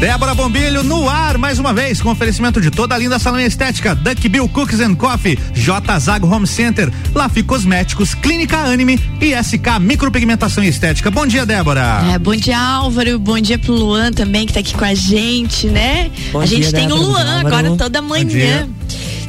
Débora 0.00 0.34
Bombilho 0.34 0.82
no 0.82 1.08
ar 1.08 1.38
mais 1.38 1.58
uma 1.58 1.72
vez 1.72 2.02
com 2.02 2.10
oferecimento 2.10 2.60
de 2.60 2.70
toda 2.70 2.94
a 2.94 2.98
linda 2.98 3.18
salão 3.18 3.40
estética, 3.40 3.94
Duck 3.94 4.28
Bill 4.28 4.48
Cookies 4.48 4.80
and 4.80 4.94
Coffee, 4.96 5.38
J 5.54 5.98
Zago 5.98 6.26
Home 6.26 6.46
Center, 6.46 6.92
Lafi 7.14 7.42
Cosméticos, 7.42 8.14
Clínica 8.14 8.58
Anime 8.58 9.00
e 9.20 9.34
SK 9.34 9.80
Micropigmentação 9.80 10.62
e 10.62 10.68
Estética. 10.68 11.10
Bom 11.10 11.26
dia, 11.26 11.46
Débora. 11.46 12.02
É, 12.12 12.18
bom 12.18 12.34
dia, 12.36 12.58
Álvaro. 12.58 13.18
Bom 13.18 13.40
dia 13.40 13.58
pro 13.58 13.72
Luan 13.72 14.12
também 14.12 14.46
que 14.46 14.52
tá 14.52 14.60
aqui 14.60 14.74
com 14.74 14.84
a 14.84 14.94
gente, 14.94 15.68
né? 15.68 16.10
Bom 16.32 16.40
a 16.40 16.46
gente 16.46 16.70
tem 16.72 16.88
Débora, 16.88 17.00
o 17.00 17.06
Luan 17.06 17.40
agora 17.40 17.76
toda 17.76 18.02
manhã. 18.02 18.68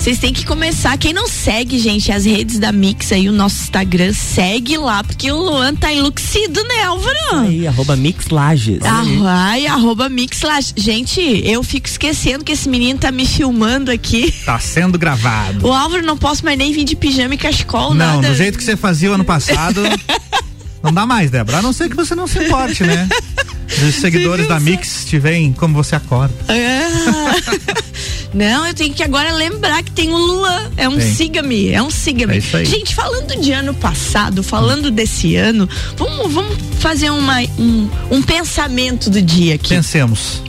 Vocês 0.05 0.19
têm 0.19 0.31
que 0.31 0.45
começar. 0.45 0.95
Quem 0.99 1.11
não 1.11 1.27
segue, 1.27 1.79
gente, 1.79 2.11
as 2.11 2.25
redes 2.25 2.59
da 2.59 2.71
Mix 2.71 3.11
aí, 3.11 3.27
o 3.27 3.31
nosso 3.31 3.63
Instagram, 3.63 4.13
segue 4.13 4.77
lá, 4.77 5.03
porque 5.03 5.31
o 5.31 5.35
Luan 5.35 5.73
tá 5.73 5.91
enlucido, 5.91 6.63
né, 6.63 6.83
Álvaro? 6.83 7.17
Aí, 7.31 7.65
arroba 7.65 7.95
Mix 7.95 8.27
Lages. 8.27 8.81
Ah, 8.83 9.03
ai, 9.49 9.65
arroba 9.65 10.07
Mix 10.07 10.43
Lages. 10.43 10.75
Gente, 10.77 11.19
eu 11.43 11.63
fico 11.63 11.87
esquecendo 11.87 12.43
que 12.43 12.51
esse 12.51 12.69
menino 12.69 12.99
tá 12.99 13.11
me 13.11 13.25
filmando 13.25 13.89
aqui. 13.89 14.31
Tá 14.45 14.59
sendo 14.59 14.99
gravado. 14.99 15.67
O 15.67 15.73
Álvaro 15.73 16.05
não 16.05 16.19
posso 16.19 16.45
mais 16.45 16.55
nem 16.55 16.71
vir 16.71 16.83
de 16.83 16.95
pijama 16.95 17.33
e 17.33 17.37
cachecol, 17.39 17.95
não, 17.95 18.17
nada. 18.17 18.29
do 18.29 18.35
jeito 18.35 18.59
que 18.59 18.63
você 18.63 18.77
fazia 18.77 19.09
o 19.09 19.15
ano 19.15 19.25
passado. 19.25 19.81
não 20.83 20.93
dá 20.93 21.07
mais, 21.07 21.31
Débora. 21.31 21.57
A 21.57 21.61
não 21.63 21.73
ser 21.73 21.89
que 21.89 21.95
você 21.95 22.13
não 22.13 22.27
se 22.27 22.37
importe, 22.37 22.83
né? 22.83 23.09
Os 23.87 23.95
seguidores 23.95 24.47
da 24.47 24.59
Mix 24.59 25.05
te 25.05 25.19
veem 25.19 25.51
como 25.53 25.73
você 25.73 25.95
acorda. 25.95 26.33
Ah. 26.47 27.85
Não, 28.33 28.67
eu 28.67 28.73
tenho 28.73 28.93
que 28.93 29.01
agora 29.01 29.31
lembrar 29.31 29.81
que 29.81 29.91
tem 29.91 30.11
o 30.11 30.17
Luan. 30.17 30.69
É 30.75 30.89
um 30.89 30.99
siga-me, 30.99 31.69
é 31.69 31.81
um 31.81 31.89
siga-me. 31.89 32.37
É 32.37 32.65
Gente, 32.65 32.93
falando 32.93 33.39
de 33.39 33.53
ano 33.53 33.73
passado, 33.73 34.43
falando 34.43 34.91
desse 34.91 35.37
ano, 35.37 35.69
vamos, 35.95 36.33
vamos 36.33 36.57
fazer 36.79 37.09
uma, 37.11 37.39
um, 37.57 37.89
um 38.11 38.21
pensamento 38.21 39.09
do 39.09 39.21
dia 39.21 39.55
aqui. 39.55 39.69
Pensemos. 39.69 40.41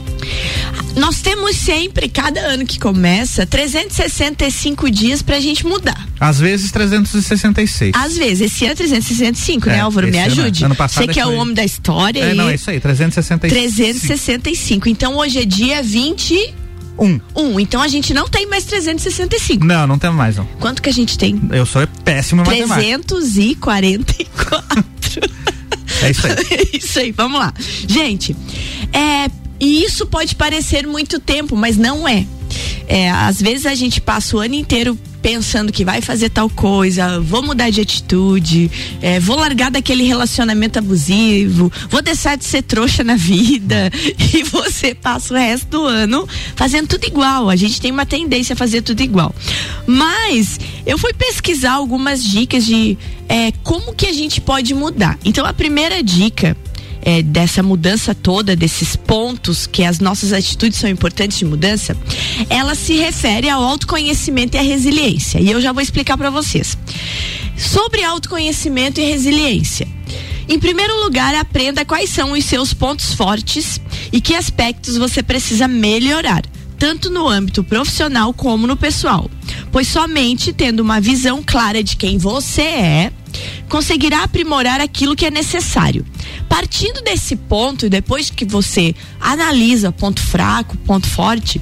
Nós 0.97 1.21
temos 1.21 1.57
sempre, 1.57 2.09
cada 2.09 2.41
ano 2.41 2.65
que 2.65 2.79
começa, 2.79 3.47
365 3.47 4.91
dias 4.91 5.21
pra 5.21 5.39
gente 5.39 5.67
mudar. 5.67 6.09
Às 6.19 6.41
vezes 6.41 6.73
366. 6.73 7.93
Às 7.95 8.17
vezes, 8.17 8.53
esse 8.53 8.65
ano 8.65 8.73
é 8.73 8.77
365, 8.77 9.67
né, 9.67 9.75
é, 9.75 9.77
né, 9.77 9.83
Álvaro? 9.83 10.09
Me 10.09 10.19
ajude. 10.19 10.65
Ano, 10.65 10.73
ano 10.73 10.77
passado 10.77 11.05
Você 11.05 11.13
que 11.13 11.21
é 11.21 11.27
o 11.27 11.35
homem 11.35 11.55
da 11.55 11.65
história. 11.65 12.21
É, 12.21 12.35
não, 12.35 12.49
é 12.49 12.55
isso 12.55 12.71
aí, 12.71 12.81
365. 12.81 13.55
365. 13.55 14.89
Então 14.89 15.17
hoje 15.17 15.39
é 15.39 15.45
dia 15.45 15.83
20 15.83 16.55
um. 16.99 17.21
Um. 17.37 17.61
Então 17.61 17.83
a 17.83 17.89
gente 17.89 18.15
não 18.15 18.27
tem 18.27 18.47
mais 18.47 18.65
365. 18.65 19.63
Não, 19.65 19.87
não 19.87 19.99
temos 19.99 20.17
mais, 20.17 20.37
não. 20.37 20.47
Quanto 20.59 20.81
que 20.81 20.89
a 20.89 20.93
gente 20.93 21.19
tem? 21.19 21.39
Eu 21.53 21.67
sou 21.67 21.87
péssimo 22.05 22.41
em 22.43 22.45
344. 22.45 24.85
É 26.03 26.11
isso 26.11 26.27
aí. 26.27 26.33
é 26.51 26.77
isso 26.77 26.99
aí, 26.99 27.13
vamos 27.13 27.39
lá. 27.39 27.53
Gente, 27.87 28.35
é, 28.93 29.31
e 29.59 29.85
isso 29.85 30.07
pode 30.07 30.35
parecer 30.35 30.87
muito 30.87 31.19
tempo, 31.19 31.57
mas 31.57 31.77
não 31.77 32.07
é. 32.07 32.27
É, 32.89 33.11
às 33.11 33.41
vezes 33.41 33.67
a 33.67 33.75
gente 33.75 34.01
passa 34.01 34.37
o 34.37 34.41
ano 34.41 34.55
inteiro 34.55 34.97
pensando 35.27 35.73
que 35.73 35.85
vai 35.85 36.01
fazer 36.01 36.31
tal 36.31 36.49
coisa, 36.49 37.21
vou 37.21 37.43
mudar 37.43 37.69
de 37.71 37.81
atitude, 37.81 38.71
é, 39.03 39.19
vou 39.19 39.37
largar 39.37 39.73
daquele 39.73 40.05
relacionamento 40.05 40.79
abusivo, 40.79 41.73
vou 41.91 42.01
deixar 42.01 42.37
de 42.37 42.45
ser 42.45 42.63
trouxa 42.63 43.03
na 43.03 43.17
vida 43.17 43.91
e 44.33 44.45
você 44.45 44.95
passa 44.95 45.35
o 45.35 45.37
resto 45.37 45.67
do 45.67 45.85
ano 45.85 46.29
fazendo 46.55 46.87
tudo 46.87 47.07
igual. 47.07 47.51
A 47.51 47.57
gente 47.57 47.81
tem 47.81 47.91
uma 47.91 48.07
tendência 48.07 48.53
a 48.53 48.57
fazer 48.57 48.83
tudo 48.83 49.01
igual. 49.01 49.35
Mas 49.85 50.61
eu 50.87 50.97
fui 50.97 51.13
pesquisar 51.13 51.73
algumas 51.73 52.23
dicas 52.23 52.65
de 52.65 52.97
é, 53.29 53.51
como 53.65 53.95
que 53.95 54.07
a 54.07 54.13
gente 54.13 54.41
pode 54.41 54.73
mudar. 54.75 55.19
Então 55.25 55.45
a 55.45 55.53
primeira 55.53 56.05
dica 56.05 56.57
é, 57.07 57.23
dessa 57.23 57.63
mudança 57.63 58.17
toda, 58.17 58.57
desses 58.57 58.97
pontos 58.97 59.65
que 59.65 59.85
as 59.85 60.01
nossas 60.01 60.33
atitudes 60.33 60.77
são 60.77 60.91
importantes 60.91 61.39
de 61.39 61.45
mudança, 61.45 61.97
ela 62.51 62.75
se 62.75 62.97
refere 62.97 63.49
ao 63.49 63.63
autoconhecimento 63.63 64.57
e 64.57 64.59
à 64.59 64.63
resiliência. 64.63 65.39
E 65.39 65.49
eu 65.49 65.61
já 65.61 65.73
vou 65.73 65.81
explicar 65.81 66.19
para 66.19 66.31
vocês. 66.31 66.77
Sobre 67.57 68.03
autoconhecimento 68.03 69.01
e 69.01 69.05
resiliência. 69.05 69.87
Em 70.49 70.59
primeiro 70.59 71.01
lugar, 71.05 71.33
aprenda 71.37 71.85
quais 71.85 72.11
são 72.11 72.33
os 72.33 72.45
seus 72.45 72.75
pontos 72.75 73.15
fortes 73.15 73.81
e 74.13 74.21
que 74.21 74.35
aspectos 74.35 74.97
você 74.97 75.23
precisa 75.23 75.69
melhorar, 75.69 76.43
tanto 76.79 77.11
no 77.11 77.29
âmbito 77.29 77.65
profissional 77.65 78.33
como 78.33 78.67
no 78.67 78.77
pessoal. 78.77 79.31
Pois 79.73 79.89
somente 79.89 80.53
tendo 80.53 80.81
uma 80.81 81.01
visão 81.01 81.43
clara 81.45 81.83
de 81.83 81.97
quem 81.97 82.19
você 82.19 82.63
é, 82.63 83.13
conseguirá 83.69 84.23
aprimorar 84.23 84.81
aquilo 84.81 85.17
que 85.17 85.27
é 85.27 85.31
necessário. 85.31 86.05
Partindo 86.49 87.03
desse 87.03 87.37
ponto, 87.37 87.87
e 87.87 87.89
depois 87.89 88.31
que 88.31 88.45
você 88.45 88.95
analisa 89.21 89.93
ponto 89.93 90.21
fraco, 90.21 90.77
ponto 90.79 91.07
forte, 91.07 91.61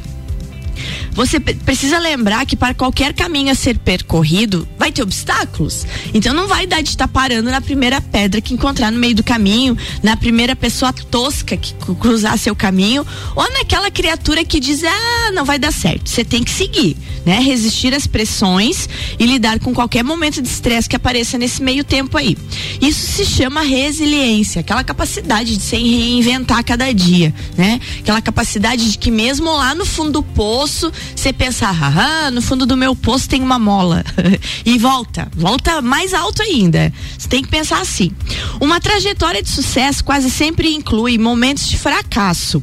você 1.12 1.38
precisa 1.38 1.98
lembrar 1.98 2.44
que 2.46 2.56
para 2.56 2.74
qualquer 2.74 3.12
caminho 3.12 3.50
a 3.50 3.54
ser 3.54 3.78
percorrido, 3.78 4.66
vai 4.78 4.90
ter 4.90 5.02
obstáculos. 5.02 5.86
Então 6.12 6.34
não 6.34 6.48
vai 6.48 6.66
dar 6.66 6.82
de 6.82 6.90
estar 6.90 7.08
parando 7.08 7.50
na 7.50 7.60
primeira 7.60 8.00
pedra 8.00 8.40
que 8.40 8.54
encontrar 8.54 8.90
no 8.90 8.98
meio 8.98 9.14
do 9.14 9.22
caminho, 9.22 9.76
na 10.02 10.16
primeira 10.16 10.56
pessoa 10.56 10.92
tosca 10.92 11.56
que 11.56 11.74
cruzar 11.94 12.38
seu 12.38 12.56
caminho, 12.56 13.06
ou 13.36 13.50
naquela 13.52 13.90
criatura 13.90 14.44
que 14.44 14.58
diz: 14.58 14.82
"Ah, 14.84 15.30
não 15.32 15.44
vai 15.44 15.58
dar 15.58 15.72
certo". 15.72 16.08
Você 16.08 16.24
tem 16.24 16.42
que 16.42 16.50
seguir, 16.50 16.96
né? 17.24 17.38
Resistir 17.38 17.94
às 17.94 18.06
pressões 18.06 18.88
e 19.18 19.26
lidar 19.26 19.58
com 19.60 19.72
qualquer 19.74 20.02
momento 20.02 20.40
de 20.40 20.48
estresse 20.48 20.88
que 20.88 20.96
apareça 20.96 21.38
nesse 21.38 21.62
meio 21.62 21.84
tempo 21.84 22.16
aí. 22.16 22.36
Isso 22.80 23.12
se 23.12 23.24
chama 23.24 23.62
resiliência, 23.62 24.60
aquela 24.60 24.82
capacidade 24.82 25.56
de 25.56 25.62
se 25.62 25.76
reinventar 25.76 26.58
a 26.58 26.62
cada 26.62 26.92
dia, 26.92 27.34
né? 27.56 27.80
Aquela 28.00 28.20
capacidade 28.20 28.90
de 28.90 28.98
que 28.98 29.10
mesmo 29.10 29.52
lá 29.52 29.74
no 29.74 29.84
fundo 29.84 30.12
do 30.12 30.22
poço, 30.22 30.63
você 30.66 31.32
pensar, 31.32 31.76
ah, 31.80 32.30
no 32.30 32.42
fundo 32.42 32.66
do 32.66 32.76
meu 32.76 32.94
poço 32.94 33.28
tem 33.28 33.42
uma 33.42 33.58
mola. 33.58 34.04
e 34.64 34.78
volta, 34.78 35.28
volta 35.34 35.80
mais 35.82 36.14
alto 36.14 36.42
ainda. 36.42 36.92
Você 37.16 37.28
tem 37.28 37.42
que 37.42 37.48
pensar 37.48 37.80
assim. 37.80 38.10
Uma 38.60 38.80
trajetória 38.80 39.42
de 39.42 39.48
sucesso 39.48 40.04
quase 40.04 40.30
sempre 40.30 40.72
inclui 40.74 41.18
momentos 41.18 41.68
de 41.68 41.78
fracasso, 41.78 42.62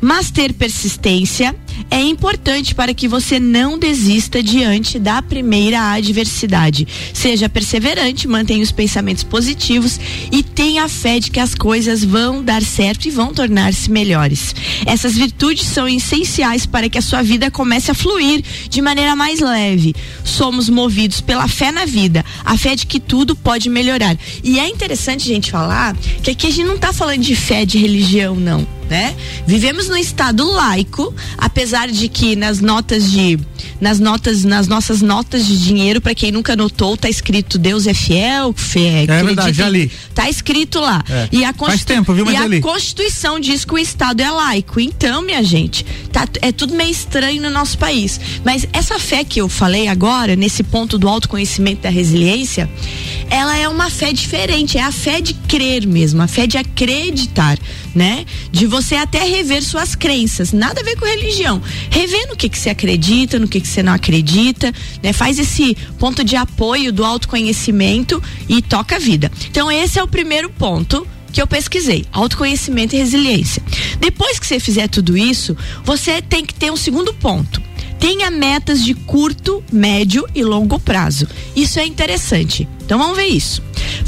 mas 0.00 0.30
ter 0.30 0.52
persistência 0.52 1.54
é 1.90 2.00
importante 2.00 2.74
para 2.74 2.94
que 2.94 3.08
você 3.08 3.38
não 3.38 3.78
desista 3.78 4.42
diante 4.42 4.98
da 4.98 5.22
primeira 5.22 5.92
adversidade. 5.92 6.86
Seja 7.12 7.48
perseverante, 7.48 8.28
mantenha 8.28 8.62
os 8.62 8.72
pensamentos 8.72 9.22
positivos 9.22 9.98
e 10.30 10.42
tenha 10.42 10.88
fé 10.88 11.18
de 11.18 11.30
que 11.30 11.40
as 11.40 11.54
coisas 11.54 12.04
vão 12.04 12.42
dar 12.42 12.62
certo 12.62 13.06
e 13.06 13.10
vão 13.10 13.32
tornar-se 13.32 13.90
melhores. 13.90 14.54
Essas 14.86 15.14
virtudes 15.14 15.66
são 15.66 15.88
essenciais 15.88 16.66
para 16.66 16.88
que 16.88 16.98
a 16.98 17.02
sua 17.02 17.22
vida 17.22 17.50
comece 17.50 17.90
a 17.90 17.94
fluir 17.94 18.42
de 18.68 18.82
maneira 18.82 19.14
mais 19.16 19.40
leve. 19.40 19.94
Somos 20.24 20.68
movidos 20.68 21.20
pela 21.20 21.48
fé 21.48 21.70
na 21.72 21.84
vida, 21.84 22.24
a 22.44 22.56
fé 22.56 22.74
de 22.74 22.86
que 22.86 23.00
tudo 23.00 23.34
pode 23.36 23.68
melhorar. 23.68 24.16
E 24.42 24.58
é 24.58 24.68
interessante, 24.68 25.26
gente, 25.26 25.50
falar 25.50 25.96
que 26.22 26.30
aqui 26.30 26.46
a 26.46 26.50
gente 26.50 26.66
não 26.66 26.76
está 26.76 26.92
falando 26.92 27.20
de 27.20 27.34
fé 27.34 27.64
de 27.64 27.78
religião, 27.78 28.34
não 28.34 28.81
né? 28.92 29.16
Vivemos 29.46 29.88
num 29.88 29.96
estado 29.96 30.44
laico, 30.44 31.14
apesar 31.38 31.88
de 31.88 32.10
que 32.10 32.36
nas 32.36 32.60
notas 32.60 33.10
de 33.10 33.38
nas 33.80 33.98
notas, 33.98 34.44
nas 34.44 34.68
nossas 34.68 35.00
notas 35.00 35.46
de 35.46 35.58
dinheiro, 35.58 36.00
para 36.00 36.14
quem 36.14 36.30
nunca 36.30 36.54
notou, 36.54 36.96
tá 36.96 37.08
escrito 37.08 37.58
Deus 37.58 37.86
é 37.86 37.94
fiel, 37.94 38.52
fé, 38.54 39.04
é 39.04 39.22
verdade, 39.24 39.56
já 39.56 39.68
li. 39.68 39.90
Tá 40.14 40.28
escrito 40.28 40.78
lá. 40.78 41.02
É. 41.08 41.28
E 41.32 41.42
a 41.42 41.54
Faz 41.54 41.84
tempo, 41.84 42.12
viu, 42.12 42.24
mas 42.26 42.34
e 42.34 42.56
a 42.58 42.60
Constituição 42.60 43.40
diz 43.40 43.64
que 43.64 43.72
o 43.72 43.78
Estado 43.78 44.20
é 44.20 44.30
laico. 44.30 44.78
Então, 44.78 45.22
minha 45.22 45.42
gente, 45.42 45.86
tá, 46.12 46.28
é 46.42 46.52
tudo 46.52 46.74
meio 46.74 46.90
estranho 46.90 47.40
no 47.40 47.50
nosso 47.50 47.78
país. 47.78 48.20
Mas 48.44 48.66
essa 48.72 48.98
fé 48.98 49.24
que 49.24 49.40
eu 49.40 49.48
falei 49.48 49.88
agora, 49.88 50.36
nesse 50.36 50.62
ponto 50.62 50.98
do 50.98 51.08
autoconhecimento 51.08 51.82
da 51.82 51.88
resiliência, 51.88 52.68
ela 53.30 53.56
é 53.56 53.66
uma 53.68 53.88
fé 53.88 54.12
diferente, 54.12 54.76
é 54.76 54.82
a 54.82 54.92
fé 54.92 55.20
de 55.20 55.32
crer 55.32 55.86
mesmo, 55.86 56.20
a 56.20 56.28
fé 56.28 56.46
de 56.46 56.58
acreditar, 56.58 57.58
né? 57.94 58.24
De 58.50 58.66
você 58.66 58.94
até 58.96 59.24
rever 59.24 59.62
suas 59.62 59.94
crenças, 59.94 60.52
nada 60.52 60.80
a 60.80 60.84
ver 60.84 60.96
com 60.96 61.04
religião. 61.04 61.60
Rever 61.90 62.28
no 62.28 62.36
que 62.36 62.48
que 62.48 62.58
você 62.58 62.70
acredita, 62.70 63.38
no 63.38 63.48
que 63.48 63.60
que 63.60 63.68
você 63.68 63.82
não 63.82 63.92
acredita, 63.92 64.72
né? 65.02 65.12
Faz 65.12 65.38
esse 65.38 65.76
ponto 65.98 66.24
de 66.24 66.36
apoio 66.36 66.92
do 66.92 67.04
autoconhecimento 67.04 68.22
e 68.48 68.62
toca 68.62 68.96
a 68.96 68.98
vida. 68.98 69.30
Então 69.50 69.70
esse 69.70 69.98
é 69.98 70.02
o 70.02 70.08
primeiro 70.08 70.50
ponto 70.50 71.06
que 71.32 71.40
eu 71.40 71.46
pesquisei, 71.46 72.04
autoconhecimento 72.12 72.94
e 72.94 72.98
resiliência. 72.98 73.62
Depois 73.98 74.38
que 74.38 74.46
você 74.46 74.60
fizer 74.60 74.88
tudo 74.88 75.16
isso, 75.16 75.56
você 75.82 76.20
tem 76.20 76.44
que 76.44 76.54
ter 76.54 76.70
um 76.70 76.76
segundo 76.76 77.14
ponto. 77.14 77.60
Tenha 77.98 78.30
metas 78.30 78.84
de 78.84 78.94
curto, 78.94 79.62
médio 79.72 80.26
e 80.34 80.42
longo 80.42 80.78
prazo. 80.78 81.26
Isso 81.54 81.78
é 81.78 81.86
interessante. 81.86 82.68
Então 82.84 82.98
vamos 82.98 83.16
ver 83.16 83.26
isso. 83.26 83.62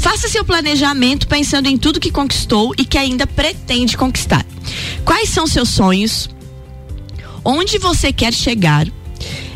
Faça 0.05 0.29
seu 0.29 0.45
planejamento 0.45 1.27
pensando 1.27 1.67
em 1.67 1.79
tudo 1.79 1.99
que 1.99 2.11
conquistou 2.11 2.75
e 2.77 2.85
que 2.85 2.95
ainda 2.95 3.25
pretende 3.25 3.97
conquistar. 3.97 4.45
Quais 5.03 5.29
são 5.29 5.47
seus 5.47 5.69
sonhos? 5.69 6.29
Onde 7.43 7.79
você 7.79 8.13
quer 8.13 8.31
chegar? 8.31 8.85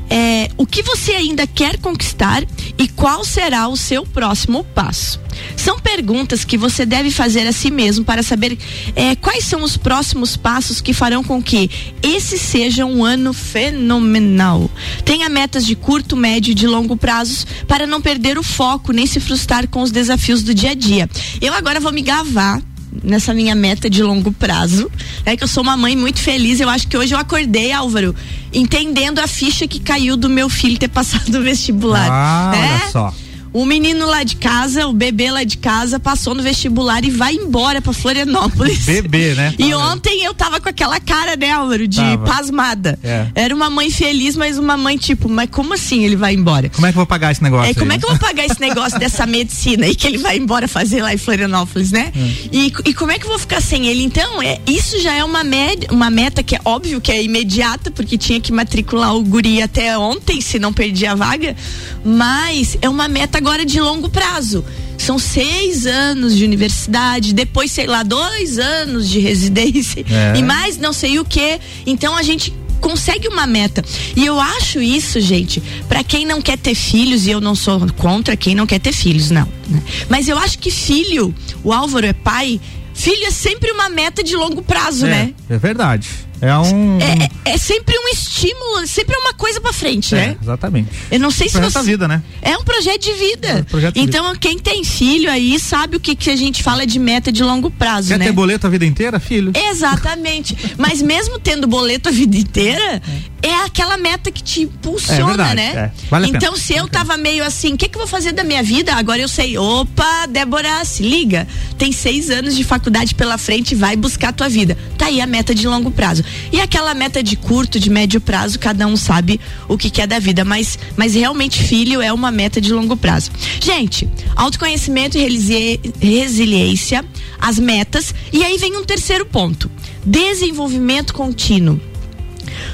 é, 0.09 0.49
o 0.57 0.65
que 0.65 0.81
você 0.81 1.11
ainda 1.11 1.45
quer 1.45 1.77
conquistar 1.77 2.43
e 2.77 2.87
qual 2.87 3.23
será 3.23 3.67
o 3.67 3.77
seu 3.77 4.05
próximo 4.05 4.63
passo. 4.63 5.21
São 5.55 5.79
perguntas 5.79 6.43
que 6.43 6.57
você 6.57 6.85
deve 6.85 7.11
fazer 7.11 7.47
a 7.47 7.51
si 7.51 7.69
mesmo 7.69 8.05
para 8.05 8.23
saber 8.23 8.57
é, 8.95 9.15
quais 9.15 9.43
são 9.43 9.63
os 9.63 9.77
próximos 9.77 10.37
passos 10.37 10.81
que 10.81 10.93
farão 10.93 11.23
com 11.23 11.41
que 11.41 11.69
esse 12.01 12.37
seja 12.37 12.85
um 12.85 13.03
ano 13.03 13.33
fenomenal. 13.33 14.69
Tenha 15.03 15.29
metas 15.29 15.65
de 15.65 15.75
curto, 15.75 16.15
médio 16.15 16.51
e 16.51 16.55
de 16.55 16.67
longo 16.67 16.95
prazos 16.95 17.45
para 17.67 17.85
não 17.85 18.01
perder 18.01 18.37
o 18.37 18.43
foco 18.43 18.91
nem 18.91 19.05
se 19.05 19.19
frustrar 19.19 19.67
com 19.67 19.81
os 19.81 19.91
desafios 19.91 20.43
do 20.43 20.53
dia 20.53 20.71
a 20.71 20.75
dia. 20.75 21.09
Eu 21.41 21.53
agora 21.53 21.79
vou 21.79 21.91
me 21.91 22.01
gavar 22.01 22.61
nessa 23.03 23.33
minha 23.33 23.55
meta 23.55 23.89
de 23.89 24.01
longo 24.01 24.31
prazo. 24.31 24.89
É 25.25 25.35
que 25.35 25.43
eu 25.43 25.47
sou 25.47 25.63
uma 25.63 25.77
mãe 25.77 25.95
muito 25.95 26.19
feliz. 26.19 26.59
Eu 26.59 26.69
acho 26.69 26.87
que 26.87 26.97
hoje 26.97 27.13
eu 27.13 27.19
acordei, 27.19 27.71
Álvaro, 27.71 28.15
entendendo 28.53 29.19
a 29.19 29.27
ficha 29.27 29.67
que 29.67 29.79
caiu 29.79 30.17
do 30.17 30.29
meu 30.29 30.49
filho 30.49 30.77
ter 30.77 30.87
passado 30.89 31.35
o 31.35 31.43
vestibular. 31.43 32.09
Ah, 32.09 32.51
né? 32.51 32.81
olha 32.81 32.91
só. 32.91 33.13
O 33.51 33.65
menino 33.65 34.05
lá 34.05 34.23
de 34.23 34.35
casa, 34.35 34.87
o 34.87 34.93
bebê 34.93 35.31
lá 35.31 35.43
de 35.43 35.57
casa, 35.57 35.99
passou 35.99 36.35
no 36.35 36.43
vestibular 36.43 37.03
e 37.03 37.09
vai 37.09 37.33
embora 37.33 37.81
pra 37.81 37.93
Florianópolis. 37.93 38.85
Bebê, 38.85 39.33
né? 39.35 39.53
E 39.59 39.73
ontem 39.73 40.23
eu 40.23 40.33
tava 40.33 40.59
com 40.59 40.69
aquela 40.69 40.99
cara, 40.99 41.35
né, 41.35 41.51
Álvaro, 41.51 41.87
de 41.87 41.97
Tava. 41.97 42.25
pasmada. 42.25 42.97
É. 43.03 43.27
Era 43.35 43.53
uma 43.53 43.69
mãe 43.69 43.91
feliz, 43.91 44.35
mas 44.35 44.57
uma 44.57 44.77
mãe 44.77 44.97
tipo, 44.97 45.27
mas 45.29 45.49
como 45.49 45.73
assim 45.73 46.03
ele 46.03 46.15
vai 46.15 46.33
embora? 46.33 46.69
Como 46.69 46.87
é 46.87 46.91
que 46.91 46.97
eu 46.97 46.99
vou 47.01 47.05
pagar 47.05 47.31
esse 47.31 47.43
negócio? 47.43 47.69
É, 47.69 47.73
como 47.73 47.91
aí? 47.91 47.97
é 47.97 47.99
que 47.99 48.05
eu 48.05 48.09
vou 48.09 48.19
pagar 48.19 48.45
esse 48.45 48.59
negócio 48.61 48.97
dessa 48.99 49.25
medicina 49.25 49.85
aí 49.85 49.95
que 49.95 50.07
ele 50.07 50.17
vai 50.17 50.37
embora 50.37 50.67
fazer 50.67 51.01
lá 51.01 51.13
em 51.13 51.17
Florianópolis, 51.17 51.91
né? 51.91 52.11
E, 52.51 52.71
e 52.85 52.93
como 52.93 53.11
é 53.11 53.19
que 53.19 53.25
eu 53.25 53.29
vou 53.29 53.39
ficar 53.39 53.61
sem 53.61 53.87
ele? 53.87 54.03
Então, 54.03 54.41
é, 54.41 54.59
isso 54.65 54.99
já 55.01 55.13
é 55.13 55.23
uma, 55.23 55.43
med, 55.43 55.87
uma 55.91 56.09
meta 56.09 56.41
que 56.41 56.55
é 56.55 56.59
óbvio 56.63 57.01
que 57.01 57.11
é 57.11 57.21
imediata, 57.21 57.91
porque 57.91 58.17
tinha 58.17 58.39
que 58.39 58.51
matricular 58.51 59.15
o 59.15 59.23
guri 59.23 59.61
até 59.61 59.97
ontem, 59.97 60.41
se 60.41 60.57
não 60.57 60.71
perdi 60.73 61.05
a 61.05 61.15
vaga. 61.15 61.55
Mas 62.03 62.77
é 62.81 62.89
uma 62.89 63.07
meta 63.07 63.38
agora 63.39 63.65
de 63.65 63.79
longo 63.79 64.09
prazo. 64.09 64.63
São 64.97 65.17
seis 65.17 65.85
anos 65.85 66.35
de 66.35 66.43
universidade, 66.43 67.33
depois, 67.33 67.71
sei 67.71 67.87
lá, 67.87 68.03
dois 68.03 68.59
anos 68.59 69.09
de 69.09 69.19
residência 69.19 70.05
É. 70.09 70.37
e 70.37 70.43
mais 70.43 70.77
não 70.77 70.91
sei 70.93 71.19
o 71.19 71.25
que. 71.25 71.59
Então 71.85 72.15
a 72.15 72.21
gente 72.21 72.53
consegue 72.81 73.27
uma 73.27 73.47
meta. 73.47 73.83
E 74.15 74.25
eu 74.25 74.39
acho 74.39 74.81
isso, 74.81 75.19
gente, 75.19 75.61
pra 75.87 76.03
quem 76.03 76.25
não 76.25 76.41
quer 76.41 76.57
ter 76.57 76.75
filhos, 76.75 77.25
e 77.27 77.31
eu 77.31 77.41
não 77.41 77.55
sou 77.55 77.79
contra 77.97 78.35
quem 78.37 78.53
não 78.55 78.65
quer 78.67 78.79
ter 78.79 78.93
filhos, 78.93 79.31
não. 79.31 79.47
né? 79.67 79.81
Mas 80.09 80.27
eu 80.27 80.37
acho 80.37 80.59
que 80.59 80.69
filho, 80.71 81.33
o 81.63 81.73
Álvaro 81.73 82.05
é 82.05 82.13
pai, 82.13 82.59
filho 82.93 83.25
é 83.25 83.31
sempre 83.31 83.71
uma 83.71 83.89
meta 83.89 84.23
de 84.23 84.35
longo 84.35 84.61
prazo, 84.61 85.05
é, 85.05 85.09
né? 85.09 85.33
É 85.49 85.57
verdade. 85.57 86.09
É 86.41 86.57
um. 86.57 86.97
É, 86.99 87.25
é- 87.49 87.53
é 87.53 87.57
sempre 87.57 87.95
um 87.97 88.07
estímulo, 88.09 88.85
sempre 88.87 89.15
é 89.15 89.17
uma 89.17 89.33
coisa 89.33 89.59
pra 89.59 89.73
frente, 89.73 90.13
É, 90.15 90.17
né? 90.27 90.37
exatamente. 90.41 90.89
Eu 91.11 91.19
não 91.19 91.31
sei 91.31 91.47
se 91.47 91.53
Projeto 91.53 91.71
você... 91.73 91.79
da 91.79 91.83
vida, 91.83 92.07
né? 92.07 92.21
É 92.41 92.57
um 92.57 92.63
projeto 92.63 93.01
de 93.01 93.13
vida. 93.13 93.47
É 93.47 93.55
um 93.61 93.63
projeto 93.63 93.93
de 93.95 93.99
então, 94.01 94.35
quem 94.35 94.57
tem 94.59 94.83
filho 94.83 95.29
aí 95.31 95.59
sabe 95.59 95.97
o 95.97 95.99
que, 95.99 96.15
que 96.15 96.29
a 96.29 96.35
gente 96.35 96.61
fala 96.63 96.85
de 96.85 96.99
meta 96.99 97.31
de 97.31 97.43
longo 97.43 97.69
prazo, 97.71 98.09
Quer 98.09 98.19
né? 98.19 98.25
ter 98.25 98.31
boleto 98.31 98.67
a 98.67 98.69
vida 98.69 98.85
inteira, 98.85 99.19
filho? 99.19 99.51
Exatamente. 99.55 100.55
Mas 100.77 101.01
mesmo 101.01 101.39
tendo 101.39 101.67
boleto 101.67 102.09
a 102.09 102.11
vida 102.11 102.37
inteira, 102.37 103.01
é 103.41 103.53
aquela 103.65 103.97
meta 103.97 104.31
que 104.31 104.43
te 104.43 104.61
É 104.61 104.63
impulsiona, 104.63 105.25
verdade, 105.27 105.55
né? 105.55 105.71
é. 105.75 105.91
Vale 106.09 106.27
então, 106.29 106.55
se 106.55 106.73
eu 106.73 106.87
tava 106.87 107.17
meio 107.17 107.43
assim, 107.43 107.73
o 107.73 107.77
que, 107.77 107.87
que 107.87 107.95
eu 107.95 107.99
vou 107.99 108.07
fazer 108.07 108.31
da 108.31 108.43
minha 108.43 108.61
vida? 108.63 108.93
Agora 108.93 109.21
eu 109.21 109.27
sei. 109.27 109.57
Opa, 109.57 110.25
Débora, 110.27 110.83
se 110.85 111.03
liga. 111.03 111.47
Tem 111.77 111.91
seis 111.91 112.29
anos 112.29 112.55
de 112.55 112.63
faculdade 112.63 113.15
pela 113.15 113.37
frente, 113.37 113.75
vai 113.75 113.95
buscar 113.95 114.29
a 114.29 114.33
tua 114.33 114.49
vida. 114.49 114.77
Tá 114.97 115.05
aí 115.05 115.21
a 115.21 115.27
meta 115.27 115.55
de 115.55 115.67
longo 115.67 115.91
prazo. 115.91 116.23
E 116.51 116.59
aquela 116.59 116.93
meta 116.93 117.23
de 117.23 117.35
curto, 117.35 117.79
de 117.79 117.89
médio 117.89 118.19
prazo, 118.19 118.59
cada 118.59 118.85
um 118.87 118.97
sabe 118.97 119.39
o 119.67 119.77
que, 119.77 119.89
que 119.89 120.01
é 120.01 120.07
da 120.07 120.19
vida. 120.19 120.43
Mas, 120.43 120.77
mas 120.97 121.13
realmente, 121.15 121.63
filho 121.63 122.01
é 122.01 122.11
uma 122.11 122.31
meta 122.31 122.59
de 122.59 122.73
longo 122.73 122.97
prazo. 122.97 123.31
Gente, 123.61 124.07
autoconhecimento 124.35 125.17
e 125.17 125.79
resiliência, 126.01 127.03
as 127.39 127.57
metas. 127.57 128.13
E 128.33 128.43
aí 128.43 128.57
vem 128.57 128.75
um 128.77 128.83
terceiro 128.83 129.25
ponto: 129.25 129.69
desenvolvimento 130.05 131.13
contínuo. 131.13 131.79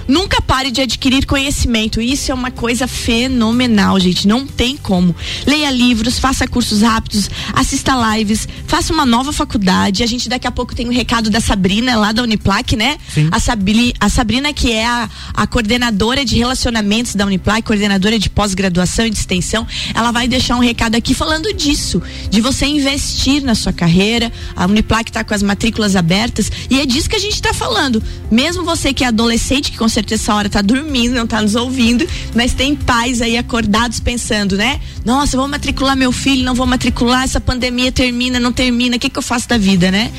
Nunca 0.08 0.42
pare 0.42 0.72
de 0.72 0.82
adquirir 0.82 1.26
conhecimento. 1.26 2.02
Isso 2.02 2.32
é 2.32 2.36
uma 2.36 2.52
coisa 2.52 2.88
fenomenal, 2.88 4.00
gente. 4.00 4.28
Não 4.28 4.46
tem 4.46 4.78
como. 4.78 5.16
Leia 5.46 5.72
livros, 5.72 6.20
faça 6.20 6.48
cursos 6.48 6.82
rápidos, 6.82 7.30
assista 7.54 7.94
lives, 8.16 8.48
faça 8.68 8.94
uma 8.94 9.06
nova 9.06 9.34
faculdade. 9.34 10.04
A 10.04 10.08
gente 10.08 10.30
daqui 10.30 10.48
a 10.48 10.52
pouco 10.52 10.76
tem 10.76 10.88
um 10.88 10.92
recado 10.92 11.30
da 11.30 11.40
Sabrina 11.40 11.96
lá 11.96 12.12
da 12.12 12.24
Uniplac, 12.24 12.76
né? 12.76 12.98
Sim. 13.14 13.30
A, 13.32 13.40
Sabri, 13.40 13.94
a 14.00 14.10
Sabrina, 14.10 14.54
que 14.54 14.72
é 14.72 14.86
a, 14.86 15.10
a 15.34 15.48
coordenadora 15.48 16.24
de 16.24 16.36
relacionamentos 16.36 17.16
da 17.16 17.26
Uniplac, 17.26 17.64
coordenadora 17.64 18.20
de 18.20 18.30
pós-graduação 18.30 19.06
e 19.06 19.10
de 19.10 19.18
extensão, 19.18 19.66
ela 19.94 20.12
vai 20.12 20.28
deixar 20.28 20.56
um 20.56 20.60
recado 20.60 20.96
aqui 20.96 21.14
falando 21.14 21.54
disso, 21.54 22.02
de 22.30 22.42
você 22.42 22.66
investir 22.66 23.42
na 23.42 23.56
sua 23.56 23.74
carreira. 23.74 24.32
A 24.56 24.66
Uniplac 24.66 25.10
está 25.10 25.24
com 25.24 25.34
as 25.34 25.42
matrículas 25.42 25.96
abertas 25.96 26.52
e 26.70 26.80
é 26.80 26.86
disso 26.86 27.10
que 27.10 27.16
a 27.16 27.20
gente 27.20 27.34
está 27.34 27.54
falando. 27.54 28.02
Mesmo 28.30 28.64
você 28.64 28.94
que 28.94 29.04
é 29.04 29.08
adolescente, 29.08 29.55
que 29.62 29.78
com 29.78 29.88
certeza 29.88 30.24
essa 30.24 30.36
hora 30.36 30.50
tá 30.50 30.62
dormindo, 30.62 31.16
não 31.16 31.28
tá 31.28 31.42
nos 31.42 31.56
ouvindo, 31.56 32.08
mas 32.34 32.54
tem 32.54 32.76
pais 32.76 33.22
aí 33.22 33.38
acordados 33.38 34.00
pensando, 34.00 34.56
né? 34.56 34.80
Nossa, 35.04 35.38
vou 35.38 35.48
matricular 35.48 35.96
meu 35.96 36.12
filho, 36.12 36.44
não 36.44 36.56
vou 36.56 36.66
matricular, 36.66 37.24
essa 37.24 37.40
pandemia 37.40 37.92
termina, 37.92 38.40
não 38.40 38.52
termina, 38.52 38.96
o 38.96 39.00
que 39.00 39.10
que 39.10 39.20
eu 39.20 39.24
faço 39.24 39.48
da 39.48 39.58
vida, 39.58 39.92
né? 39.92 40.12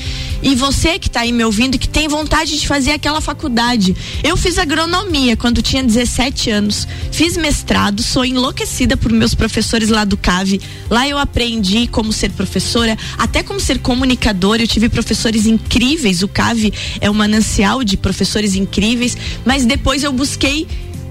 E 0.42 0.54
você 0.54 0.98
que 0.98 1.10
tá 1.10 1.20
aí 1.20 1.32
me 1.32 1.44
ouvindo 1.44 1.78
que 1.78 1.88
tem 1.88 2.08
vontade 2.08 2.58
de 2.58 2.66
fazer 2.66 2.92
aquela 2.92 3.20
faculdade. 3.20 3.96
Eu 4.22 4.36
fiz 4.36 4.58
agronomia 4.58 5.36
quando 5.36 5.62
tinha 5.62 5.82
17 5.82 6.50
anos, 6.50 6.86
fiz 7.10 7.36
mestrado, 7.36 8.02
sou 8.02 8.24
enlouquecida 8.24 8.96
por 8.96 9.10
meus 9.10 9.34
professores 9.34 9.88
lá 9.88 10.04
do 10.04 10.16
CAV. 10.16 10.60
Lá 10.90 11.08
eu 11.08 11.18
aprendi 11.18 11.86
como 11.86 12.12
ser 12.12 12.30
professora, 12.30 12.96
até 13.18 13.42
como 13.42 13.58
ser 13.58 13.78
comunicadora. 13.78 14.62
Eu 14.62 14.68
tive 14.68 14.88
professores 14.88 15.46
incríveis. 15.46 16.22
O 16.22 16.28
CAV 16.28 16.72
é 17.00 17.10
um 17.10 17.14
manancial 17.14 17.82
de 17.82 17.96
professores 17.96 18.54
incríveis, 18.54 19.16
mas 19.44 19.64
depois 19.64 20.02
eu 20.02 20.12
busquei 20.12 20.66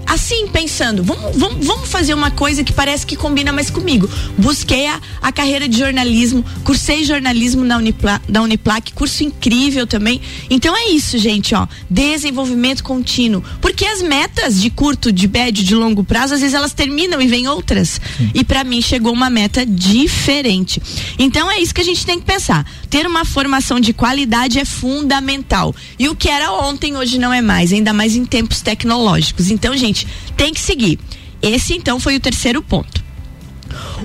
assim, 0.06 0.46
pensando, 0.46 1.02
vamos, 1.02 1.36
vamos, 1.36 1.66
vamos 1.66 1.88
fazer 1.88 2.14
uma 2.14 2.30
coisa 2.30 2.62
que 2.62 2.72
parece 2.72 3.04
que 3.04 3.16
combina 3.16 3.52
mais 3.52 3.68
comigo. 3.68 4.08
Busquei 4.38 4.86
a, 4.86 5.00
a 5.20 5.32
carreira 5.32 5.68
de 5.68 5.78
jornalismo, 5.78 6.44
cursei 6.62 7.04
jornalismo 7.04 7.64
na, 7.64 7.76
Unipla, 7.76 8.22
na 8.28 8.40
Uniplac, 8.42 8.92
curso 8.92 9.24
incrível 9.24 9.86
também. 9.86 10.20
Então 10.48 10.74
é 10.76 10.90
isso, 10.90 11.18
gente, 11.18 11.54
ó. 11.54 11.66
Desenvolvimento 11.90 12.84
contínuo. 12.84 13.42
Porque 13.60 13.84
as 13.84 14.00
metas 14.00 14.60
de 14.60 14.70
curto, 14.70 15.10
de 15.10 15.26
médio, 15.26 15.64
de 15.64 15.74
longo 15.74 16.04
prazo, 16.04 16.34
às 16.34 16.40
vezes 16.40 16.54
elas 16.54 16.72
terminam 16.72 17.20
e 17.20 17.26
vem 17.26 17.48
outras. 17.48 18.00
E 18.32 18.44
para 18.44 18.62
mim 18.62 18.80
chegou 18.80 19.12
uma 19.12 19.28
meta 19.28 19.66
diferente. 19.66 20.80
Então 21.18 21.50
é 21.50 21.58
isso 21.58 21.74
que 21.74 21.80
a 21.80 21.84
gente 21.84 22.06
tem 22.06 22.18
que 22.20 22.24
pensar. 22.24 22.64
Ter 22.96 23.06
uma 23.06 23.26
formação 23.26 23.78
de 23.78 23.92
qualidade 23.92 24.58
é 24.58 24.64
fundamental. 24.64 25.76
E 25.98 26.08
o 26.08 26.16
que 26.16 26.30
era 26.30 26.50
ontem, 26.50 26.96
hoje 26.96 27.18
não 27.18 27.30
é 27.30 27.42
mais, 27.42 27.70
ainda 27.70 27.92
mais 27.92 28.16
em 28.16 28.24
tempos 28.24 28.62
tecnológicos. 28.62 29.50
Então, 29.50 29.76
gente, 29.76 30.06
tem 30.34 30.50
que 30.50 30.60
seguir. 30.62 30.98
Esse 31.42 31.74
então 31.74 32.00
foi 32.00 32.16
o 32.16 32.20
terceiro 32.20 32.62
ponto. 32.62 33.04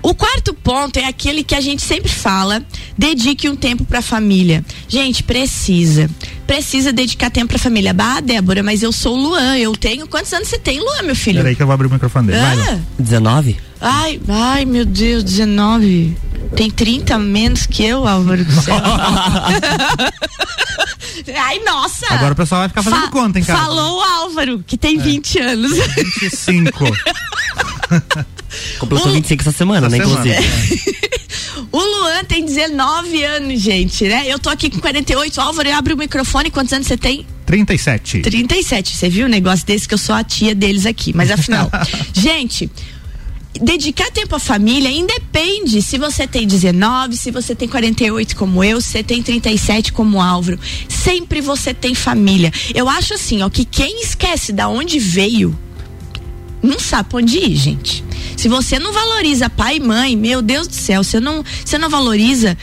O 0.02 0.14
quarto 0.16 0.54
ponto 0.54 0.98
é 0.98 1.06
aquele 1.06 1.44
que 1.44 1.54
a 1.56 1.62
gente 1.62 1.82
sempre 1.82 2.10
fala: 2.12 2.64
dedique 2.98 3.50
um 3.50 3.56
tempo 3.56 3.84
para 3.86 4.00
a 4.00 4.02
família. 4.02 4.64
Gente, 4.88 5.24
precisa. 5.24 6.10
Precisa 6.48 6.92
dedicar 6.92 7.30
tempo 7.30 7.48
para 7.48 7.58
a 7.58 7.60
família. 7.60 7.94
Bah, 7.94 8.20
Débora, 8.20 8.62
mas 8.64 8.84
eu 8.84 8.92
sou 8.92 9.16
o 9.18 9.22
Luan. 9.22 9.58
Eu 9.58 9.74
tenho. 9.76 10.08
Quantos 10.08 10.34
anos 10.34 10.48
você 10.50 10.58
tem, 10.60 10.80
Luan, 10.80 11.04
meu 11.04 11.16
filho? 11.16 11.38
Peraí 11.40 11.56
que 11.56 11.62
eu 11.64 11.68
vou 11.68 11.74
abrir 11.74 11.88
o 11.88 11.90
microfone 11.92 12.28
dele. 12.28 12.40
Vai, 12.40 12.60
Ah, 12.60 12.72
Lu. 12.74 12.82
19? 13.00 13.58
ai, 13.80 14.20
ai, 14.28 14.66
meu 14.66 14.86
Deus, 14.86 15.24
19. 15.24 16.18
Tem 16.56 16.70
30 16.70 17.16
a 17.16 17.20
menos 17.20 17.66
que 17.66 17.84
eu, 17.86 18.06
Álvaro 18.06 18.44
do 18.44 18.52
céu. 18.62 18.76
ai, 21.38 21.60
nossa! 21.60 22.06
Agora 22.14 22.34
o 22.34 22.36
pessoal 22.36 22.62
vai 22.62 22.70
ficar 22.70 22.84
fazendo 22.84 23.04
Fa- 23.04 23.12
conta, 23.12 23.40
hein, 23.40 23.46
cara? 23.46 23.60
É. 23.60 23.62
Falou 23.64 24.00
o 24.00 24.02
Álvaro, 24.02 24.64
que 24.66 24.78
tem 24.78 24.98
20 24.98 25.40
anos. 25.40 25.72
25. 26.22 26.84
Completou 28.82 29.10
O- 29.10 29.14
25 29.14 29.42
essa 29.42 29.52
semana, 29.52 29.88
Essa 29.88 29.98
né, 29.98 30.04
semana. 30.04 30.28
inclusive. 30.28 30.92
O 31.72 31.78
Luan 31.80 32.24
tem 32.26 32.44
19 32.46 33.24
anos, 33.24 33.62
gente, 33.62 34.04
né? 34.06 34.24
Eu 34.28 34.38
tô 34.38 34.50
aqui 34.50 34.70
com 34.70 34.80
48. 34.80 35.40
Álvaro, 35.40 35.74
abre 35.74 35.94
o 35.94 35.98
microfone. 35.98 36.52
Quantos 36.52 36.74
anos 36.74 36.86
você 36.88 36.98
tem? 36.98 37.26
37. 37.46 38.20
37. 38.20 38.94
Você 38.98 39.08
viu 39.10 39.26
um 39.26 39.30
negócio 39.30 39.66
desse 39.66 39.88
que 39.88 39.94
eu 39.94 39.98
sou 39.98 40.14
a 40.14 40.22
tia 40.24 40.54
deles 40.54 40.86
aqui. 40.86 41.14
Mas 41.16 41.32
afinal, 41.32 41.70
gente. 42.14 42.70
Dedicar 43.62 44.10
tempo 44.12 44.36
à 44.36 44.40
família 44.40 44.90
independe 44.90 45.82
se 45.82 45.98
você 45.98 46.26
tem 46.28 46.46
19, 46.48 47.16
se 47.16 47.32
você 47.32 47.54
tem 47.54 47.68
48 47.68 48.36
como 48.36 48.64
eu, 48.64 48.82
se 48.82 48.90
você 48.90 49.04
tem 49.04 49.22
37 49.22 49.94
como 49.94 50.18
o 50.18 50.22
Álvaro. 50.22 50.60
Sempre 50.90 51.40
você 51.42 51.74
tem 51.74 51.94
família. 51.96 52.52
Eu 52.74 52.90
acho 52.90 53.14
assim, 53.14 53.42
ó, 53.44 53.50
que 53.50 53.64
quem 53.64 54.02
esquece 54.04 54.52
da 54.52 54.68
onde 54.68 55.00
veio, 55.00 55.58
não 56.62 56.80
sabe 56.80 57.10
pra 57.10 57.20
onde 57.20 57.38
ir, 57.38 57.56
gente. 57.56 58.04
Se 58.42 58.50
você 58.50 58.80
não 58.80 58.92
valoriza 58.92 59.52
pai 59.52 59.76
e 59.76 59.80
mãe, 59.80 60.18
meu 60.18 60.42
Deus 60.42 60.68
do 60.68 60.74
céu, 60.74 61.04
você 61.04 61.20
não, 61.20 61.46
você 61.64 61.78
não 61.78 61.92
valoriza. 61.92 62.58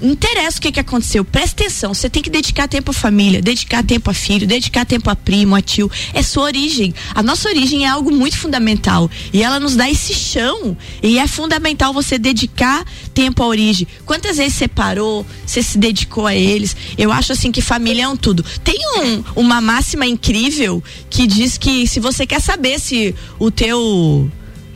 Não 0.00 0.12
interessa 0.12 0.56
o 0.56 0.60
que, 0.62 0.72
que 0.72 0.80
aconteceu, 0.80 1.22
presta 1.22 1.64
atenção. 1.64 1.92
Você 1.92 2.08
tem 2.08 2.22
que 2.22 2.30
dedicar 2.30 2.66
tempo 2.66 2.92
à 2.92 2.94
família, 2.94 3.42
dedicar 3.42 3.84
tempo 3.84 4.10
a 4.10 4.14
filho, 4.14 4.46
dedicar 4.46 4.86
tempo 4.86 5.10
a 5.10 5.14
primo, 5.14 5.54
a 5.54 5.60
tio. 5.60 5.90
É 6.14 6.22
sua 6.22 6.44
origem. 6.44 6.94
A 7.14 7.22
nossa 7.22 7.46
origem 7.46 7.84
é 7.84 7.88
algo 7.88 8.10
muito 8.10 8.38
fundamental. 8.38 9.10
E 9.30 9.42
ela 9.42 9.60
nos 9.60 9.76
dá 9.76 9.90
esse 9.90 10.14
chão. 10.14 10.74
E 11.02 11.18
é 11.18 11.26
fundamental 11.26 11.92
você 11.92 12.16
dedicar 12.16 12.82
tempo 13.12 13.42
à 13.42 13.46
origem. 13.48 13.86
Quantas 14.06 14.38
vezes 14.38 14.54
você 14.54 14.66
parou, 14.66 15.26
você 15.44 15.62
se 15.62 15.76
dedicou 15.76 16.26
a 16.26 16.34
eles? 16.34 16.74
Eu 16.96 17.12
acho 17.12 17.34
assim 17.34 17.52
que 17.52 17.60
família 17.60 18.04
é 18.04 18.08
um 18.08 18.16
tudo. 18.16 18.42
Tem 18.64 18.78
um, 18.96 19.42
uma 19.42 19.60
máxima 19.60 20.06
incrível 20.06 20.82
que 21.10 21.26
diz 21.26 21.58
que 21.58 21.86
se 21.86 22.00
você 22.00 22.26
quer 22.26 22.40
saber 22.40 22.80
se 22.80 23.14
o 23.38 23.50
teu 23.50 24.30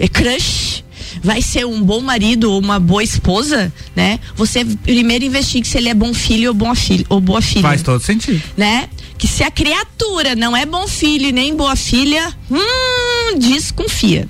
crush 0.09 0.85
vai 1.23 1.43
ser 1.43 1.67
um 1.67 1.83
bom 1.83 2.01
marido 2.01 2.51
ou 2.51 2.59
uma 2.59 2.79
boa 2.79 3.03
esposa, 3.03 3.73
né? 3.95 4.19
Você 4.35 4.65
primeiro 4.65 5.25
investigue 5.25 5.67
se 5.67 5.79
ele 5.79 5.89
é 5.89 5.95
bom 5.95 6.15
filho 6.15 6.49
ou 6.49 6.55
boa 6.55 6.75
filha 6.75 7.05
ou 7.09 7.21
boa 7.21 7.43
filha. 7.43 7.63
Faz 7.63 7.83
todo 7.83 8.01
sentido. 8.01 8.43
Né? 8.57 8.89
Que 9.19 9.29
se 9.29 9.45
a 9.45 9.51
criatura 9.51 10.35
não 10.35 10.57
é 10.57 10.67
bom 10.67 10.89
filho 10.89 11.33
nem 11.33 11.55
boa 11.55 11.77
filha, 11.77 12.35
hum, 12.51 13.39
desconfia 13.39 14.29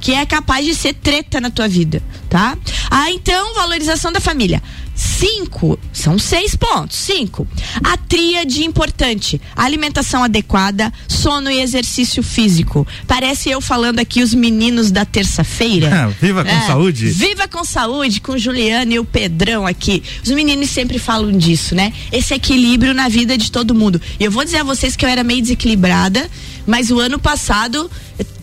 que 0.00 0.12
é 0.14 0.24
capaz 0.24 0.64
de 0.64 0.74
ser 0.74 0.94
treta 0.94 1.40
na 1.40 1.50
tua 1.50 1.68
vida, 1.68 2.02
tá? 2.28 2.56
Ah, 2.90 3.10
então, 3.10 3.54
valorização 3.54 4.10
da 4.10 4.18
família. 4.18 4.62
Cinco, 5.00 5.78
são 5.94 6.18
seis 6.18 6.54
pontos. 6.54 6.98
Cinco. 6.98 7.48
A 7.82 7.96
tríade 7.96 8.62
importante: 8.64 9.40
alimentação 9.56 10.22
adequada, 10.22 10.92
sono 11.08 11.50
e 11.50 11.58
exercício 11.62 12.22
físico. 12.22 12.86
Parece 13.06 13.48
eu 13.48 13.62
falando 13.62 13.98
aqui 13.98 14.22
os 14.22 14.34
meninos 14.34 14.90
da 14.90 15.06
terça-feira. 15.06 16.14
viva 16.20 16.44
com 16.44 16.50
é, 16.50 16.66
saúde. 16.66 17.06
Viva 17.06 17.48
com 17.48 17.64
saúde, 17.64 18.20
com 18.20 18.36
Juliana 18.36 18.92
e 18.92 18.98
o 18.98 19.04
Pedrão 19.04 19.66
aqui. 19.66 20.02
Os 20.22 20.30
meninos 20.30 20.68
sempre 20.68 20.98
falam 20.98 21.32
disso, 21.32 21.74
né? 21.74 21.94
Esse 22.12 22.34
equilíbrio 22.34 22.92
na 22.92 23.08
vida 23.08 23.38
de 23.38 23.50
todo 23.50 23.74
mundo. 23.74 23.98
E 24.18 24.24
eu 24.24 24.30
vou 24.30 24.44
dizer 24.44 24.58
a 24.58 24.64
vocês 24.64 24.96
que 24.96 25.06
eu 25.06 25.08
era 25.08 25.24
meio 25.24 25.40
desequilibrada, 25.40 26.30
mas 26.66 26.90
o 26.90 26.98
ano 26.98 27.18
passado 27.18 27.90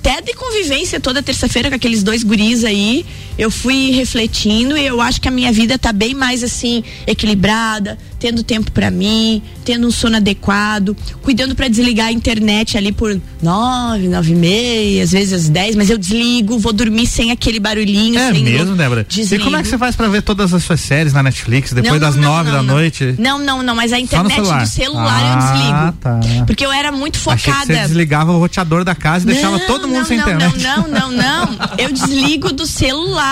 até 0.07 0.21
de 0.21 0.33
convivência 0.33 1.01
toda 1.01 1.21
terça-feira 1.21 1.69
com 1.69 1.75
aqueles 1.75 2.01
dois 2.01 2.23
guris 2.23 2.63
aí, 2.63 3.05
eu 3.37 3.51
fui 3.51 3.91
refletindo 3.91 4.77
e 4.77 4.85
eu 4.85 5.01
acho 5.01 5.21
que 5.21 5.27
a 5.27 5.31
minha 5.31 5.51
vida 5.51 5.77
tá 5.77 5.91
bem 5.91 6.13
mais 6.13 6.43
assim, 6.43 6.83
equilibrada, 7.05 7.97
tendo 8.19 8.43
tempo 8.43 8.71
para 8.71 8.89
mim, 8.89 9.41
tendo 9.63 9.87
um 9.87 9.91
sono 9.91 10.17
adequado, 10.17 10.95
cuidando 11.21 11.55
para 11.55 11.67
desligar 11.67 12.07
a 12.07 12.11
internet 12.11 12.77
ali 12.77 12.91
por 12.91 13.19
nove, 13.41 14.07
nove 14.07 14.31
e 14.31 14.35
meia, 14.35 15.03
às 15.03 15.11
vezes 15.11 15.33
às 15.33 15.49
dez, 15.49 15.75
mas 15.75 15.89
eu 15.89 15.97
desligo, 15.97 16.57
vou 16.57 16.73
dormir 16.73 17.05
sem 17.05 17.31
aquele 17.31 17.59
barulhinho. 17.59 18.17
É 18.17 18.31
mesmo, 18.33 18.75
Débora? 18.75 19.05
Desligo. 19.07 19.41
E 19.41 19.43
como 19.43 19.55
é 19.57 19.61
que 19.61 19.67
você 19.67 19.77
faz 19.77 19.95
para 19.95 20.07
ver 20.07 20.21
todas 20.21 20.53
as 20.53 20.63
suas 20.63 20.79
séries 20.79 21.13
na 21.13 21.21
Netflix 21.21 21.73
depois 21.73 21.93
não, 21.93 21.99
das 21.99 22.15
não, 22.15 22.23
nove 22.23 22.51
não, 22.51 22.57
da 22.57 22.63
noite? 22.63 23.15
Não, 23.19 23.39
não, 23.39 23.63
não, 23.63 23.75
mas 23.75 23.93
a 23.93 23.99
internet 23.99 24.33
celular. 24.33 24.63
do 24.63 24.69
celular 24.69 25.21
ah, 25.23 25.31
eu 25.31 25.39
desligo. 25.39 25.97
Tá. 26.01 26.45
Porque 26.45 26.65
eu 26.65 26.71
era 26.71 26.91
muito 26.91 27.17
focada. 27.17 27.65
Você 27.65 27.73
desligava 27.73 28.31
o 28.31 28.39
roteador 28.39 28.83
da 28.83 28.95
casa 28.95 29.25
e 29.25 29.33
deixava 29.33 29.59
todo 29.59 29.87
mundo 29.87 30.05
sem 30.05 30.17
internet. 30.17 30.57
Não, 30.61 30.87
não, 30.87 31.11
não, 31.11 31.11
não. 31.11 31.57
Eu 31.77 31.91
desligo 31.91 32.51
do 32.51 32.65
celular, 32.65 33.26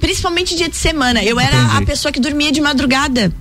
principalmente 0.00 0.54
dia 0.54 0.68
de 0.68 0.76
semana. 0.76 1.22
Eu 1.22 1.38
era 1.38 1.56
Entendi. 1.56 1.82
a 1.82 1.86
pessoa 1.86 2.12
que 2.12 2.20
dormia 2.20 2.52
de 2.52 2.60
madrugada. 2.60 3.32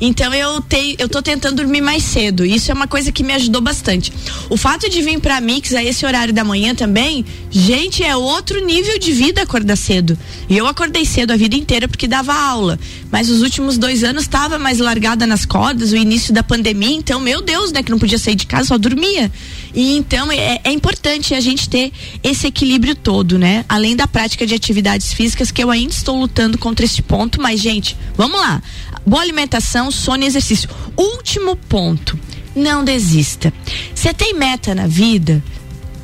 Então 0.00 0.32
eu, 0.34 0.60
te, 0.60 0.96
eu 0.98 1.08
tô 1.08 1.22
tentando 1.22 1.56
dormir 1.56 1.80
mais 1.80 2.02
cedo. 2.02 2.44
Isso 2.44 2.70
é 2.70 2.74
uma 2.74 2.86
coisa 2.86 3.10
que 3.10 3.22
me 3.22 3.32
ajudou 3.32 3.60
bastante. 3.60 4.12
O 4.50 4.56
fato 4.56 4.88
de 4.88 5.00
vir 5.02 5.20
pra 5.20 5.40
Mix 5.40 5.74
a 5.74 5.82
esse 5.82 6.04
horário 6.04 6.34
da 6.34 6.44
manhã 6.44 6.74
também, 6.74 7.24
gente, 7.50 8.02
é 8.02 8.16
outro 8.16 8.64
nível 8.64 8.98
de 8.98 9.12
vida 9.12 9.42
acordar 9.42 9.76
cedo. 9.76 10.18
E 10.48 10.56
eu 10.56 10.66
acordei 10.66 11.04
cedo 11.04 11.32
a 11.32 11.36
vida 11.36 11.56
inteira 11.56 11.88
porque 11.88 12.06
dava 12.06 12.34
aula. 12.34 12.78
Mas 13.10 13.30
os 13.30 13.42
últimos 13.42 13.78
dois 13.78 14.04
anos 14.04 14.22
estava 14.22 14.58
mais 14.58 14.78
largada 14.78 15.26
nas 15.26 15.44
cordas, 15.44 15.92
o 15.92 15.96
início 15.96 16.32
da 16.34 16.42
pandemia, 16.42 16.94
então, 16.96 17.20
meu 17.20 17.40
Deus, 17.40 17.72
né, 17.72 17.82
que 17.82 17.90
não 17.90 17.98
podia 17.98 18.18
sair 18.18 18.34
de 18.34 18.46
casa, 18.46 18.68
só 18.68 18.78
dormia. 18.78 19.30
E 19.74 19.96
então 19.96 20.30
é, 20.30 20.60
é 20.64 20.72
importante 20.72 21.34
a 21.34 21.40
gente 21.40 21.68
ter 21.68 21.92
esse 22.22 22.46
equilíbrio 22.46 22.94
todo, 22.94 23.38
né? 23.38 23.64
Além 23.68 23.94
da 23.94 24.06
prática 24.06 24.46
de 24.46 24.54
atividades 24.54 25.12
físicas, 25.12 25.50
que 25.50 25.62
eu 25.62 25.70
ainda 25.70 25.92
estou 25.92 26.18
lutando 26.18 26.58
contra 26.58 26.84
esse 26.84 27.02
ponto, 27.02 27.40
mas, 27.40 27.60
gente, 27.60 27.96
vamos 28.16 28.40
lá. 28.40 28.62
Boa 29.06 29.22
alimentação, 29.22 29.90
sono 29.90 30.24
e 30.24 30.26
exercício. 30.26 30.68
Último 30.96 31.54
ponto. 31.54 32.18
Não 32.56 32.84
desista. 32.84 33.52
Você 33.94 34.12
tem 34.12 34.34
meta 34.34 34.74
na 34.74 34.86
vida? 34.86 35.42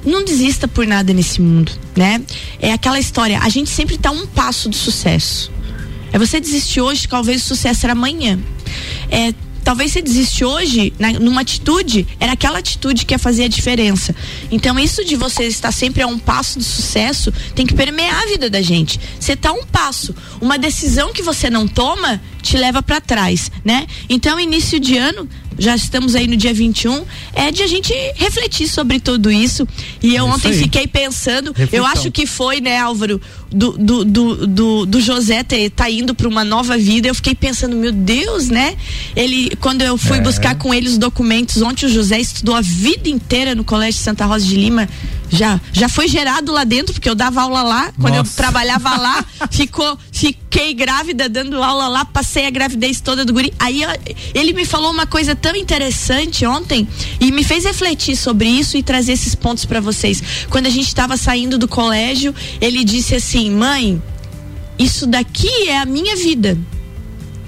Não 0.05 0.25
desista 0.25 0.69
por 0.69 0.87
nada 0.87 1.13
nesse 1.13 1.41
mundo, 1.41 1.73
né? 1.97 2.23
É 2.61 2.73
aquela 2.73 2.99
história, 2.99 3.41
a 3.41 3.49
gente 3.49 3.71
sempre 3.71 3.95
está 3.97 4.11
um 4.11 4.27
passo 4.27 4.69
do 4.69 4.77
sucesso. 4.77 5.51
É 6.13 6.19
você 6.19 6.39
desistir 6.39 6.81
hoje, 6.81 7.09
talvez 7.09 7.43
o 7.43 7.47
sucesso 7.47 7.87
era 7.87 7.93
amanhã. 7.93 8.39
É 9.11 9.33
talvez 9.63 9.93
você 9.93 10.03
desiste 10.03 10.45
hoje 10.45 10.93
na, 10.99 11.13
numa 11.13 11.41
atitude, 11.41 12.07
era 12.19 12.33
aquela 12.33 12.59
atitude 12.59 13.07
que 13.07 13.15
ia 13.15 13.19
fazer 13.19 13.45
a 13.45 13.49
diferença. 13.49 14.15
Então, 14.51 14.79
isso 14.79 15.05
de 15.05 15.17
você 15.17 15.45
estar 15.45 15.73
sempre 15.73 16.03
a 16.03 16.07
um 16.07 16.19
passo 16.19 16.59
do 16.59 16.65
sucesso 16.65 17.33
tem 17.55 17.67
que 17.67 17.75
permear 17.75 18.23
a 18.23 18.27
vida 18.27 18.51
da 18.51 18.61
gente. 18.61 19.01
Você 19.19 19.37
tá 19.37 19.51
a 19.51 19.53
um 19.53 19.65
passo. 19.65 20.15
Uma 20.41 20.59
decisão 20.59 21.13
que 21.13 21.23
você 21.23 21.49
não 21.49 21.67
toma 21.67 22.21
te 22.43 22.57
leva 22.57 22.83
para 22.83 23.01
trás, 23.01 23.51
né? 23.65 23.87
Então, 24.09 24.39
início 24.39 24.79
de 24.81 24.97
ano, 24.97 25.29
já 25.59 25.77
estamos 25.77 26.15
aí 26.15 26.27
no 26.27 26.37
dia 26.37 26.53
21, 26.53 27.05
é 27.35 27.51
de 27.51 27.63
a 27.63 27.67
gente 27.67 27.93
refletir 28.17 28.69
sobre 28.69 28.99
tudo 28.99 29.31
isso. 29.31 29.67
E 30.03 30.15
eu 30.15 30.27
é 30.27 30.31
ontem 30.31 30.49
aí. 30.49 30.59
fiquei 30.59 30.87
pensando, 30.87 31.53
Reflexão. 31.53 31.79
eu 31.79 31.87
acho 31.87 32.11
que 32.11 32.27
foi, 32.27 32.61
né, 32.61 32.79
Álvaro, 32.79 33.21
do, 33.51 33.73
do, 33.73 34.05
do, 34.05 34.47
do, 34.47 34.87
do 34.87 35.01
José 35.01 35.43
ter, 35.43 35.71
tá 35.71 35.89
indo 35.89 36.15
para 36.15 36.29
uma 36.29 36.45
nova 36.45 36.77
vida. 36.77 37.09
Eu 37.09 37.15
fiquei 37.15 37.35
pensando, 37.35 37.77
meu 37.77 37.93
Deus, 37.93 38.49
né? 38.49 38.77
Ele, 39.15 39.55
quando 39.61 39.83
eu 39.83 39.97
fui 39.97 40.19
é. 40.19 40.21
buscar 40.21 40.57
com 40.57 40.73
ele 40.73 40.89
os 40.89 40.99
documentos, 40.99 41.61
ontem 41.63 41.87
o 41.87 41.89
José 41.89 42.21
estudou 42.21 42.55
a 42.55 42.61
vida 42.61 43.09
inteira 43.09 43.55
no 43.55 43.65
Colégio 43.65 44.01
Santa 44.01 44.25
Rosa 44.27 44.47
de 44.47 44.57
Lima 44.57 44.89
já, 45.33 45.59
já 45.73 45.89
foi 45.89 46.07
gerado 46.07 46.53
lá 46.53 46.63
dentro, 46.63 46.93
porque 46.93 47.09
eu 47.09 47.15
dava 47.15 47.41
aula 47.41 47.63
lá, 47.63 47.93
quando 47.99 48.17
Nossa. 48.17 48.31
eu 48.31 48.37
trabalhava 48.37 48.97
lá, 48.97 49.25
ficou, 49.51 49.99
fiquei 50.13 50.75
grávida 50.75 51.27
dando 51.27 51.63
aula 51.63 51.89
lá, 51.89 52.05
passei 52.05 52.47
a 52.47 52.51
gravidez 52.51 53.01
toda 53.01 53.25
do 53.25 53.33
guri. 53.33 53.53
Aí 53.59 53.83
ele 54.35 54.53
me 54.53 54.67
falou 54.67 54.91
uma 54.91 55.07
coisa 55.07 55.35
tão 55.35 55.57
interessante 55.57 56.45
ontem 56.45 56.87
e 57.19 57.33
me 57.33 57.43
fez 57.43 57.65
refletir 57.65 58.15
sobre 58.15 58.47
isso 58.47 58.77
e 58.77 58.83
trazer 58.83 59.13
esses 59.13 59.35
pontos 59.35 59.65
para 59.65 59.81
vocês. 59.81 60.23
Quando 60.51 60.67
a 60.67 60.71
gente 60.71 60.87
estava 60.87 61.17
saindo 61.17 61.59
do 61.59 61.67
colégio, 61.67 62.35
ele 62.61 62.85
disse 62.85 63.15
assim: 63.15 63.51
"Mãe, 63.51 64.03
isso 64.79 65.07
daqui 65.07 65.69
é 65.69 65.79
a 65.79 65.87
minha 65.87 66.15
vida. 66.15 66.59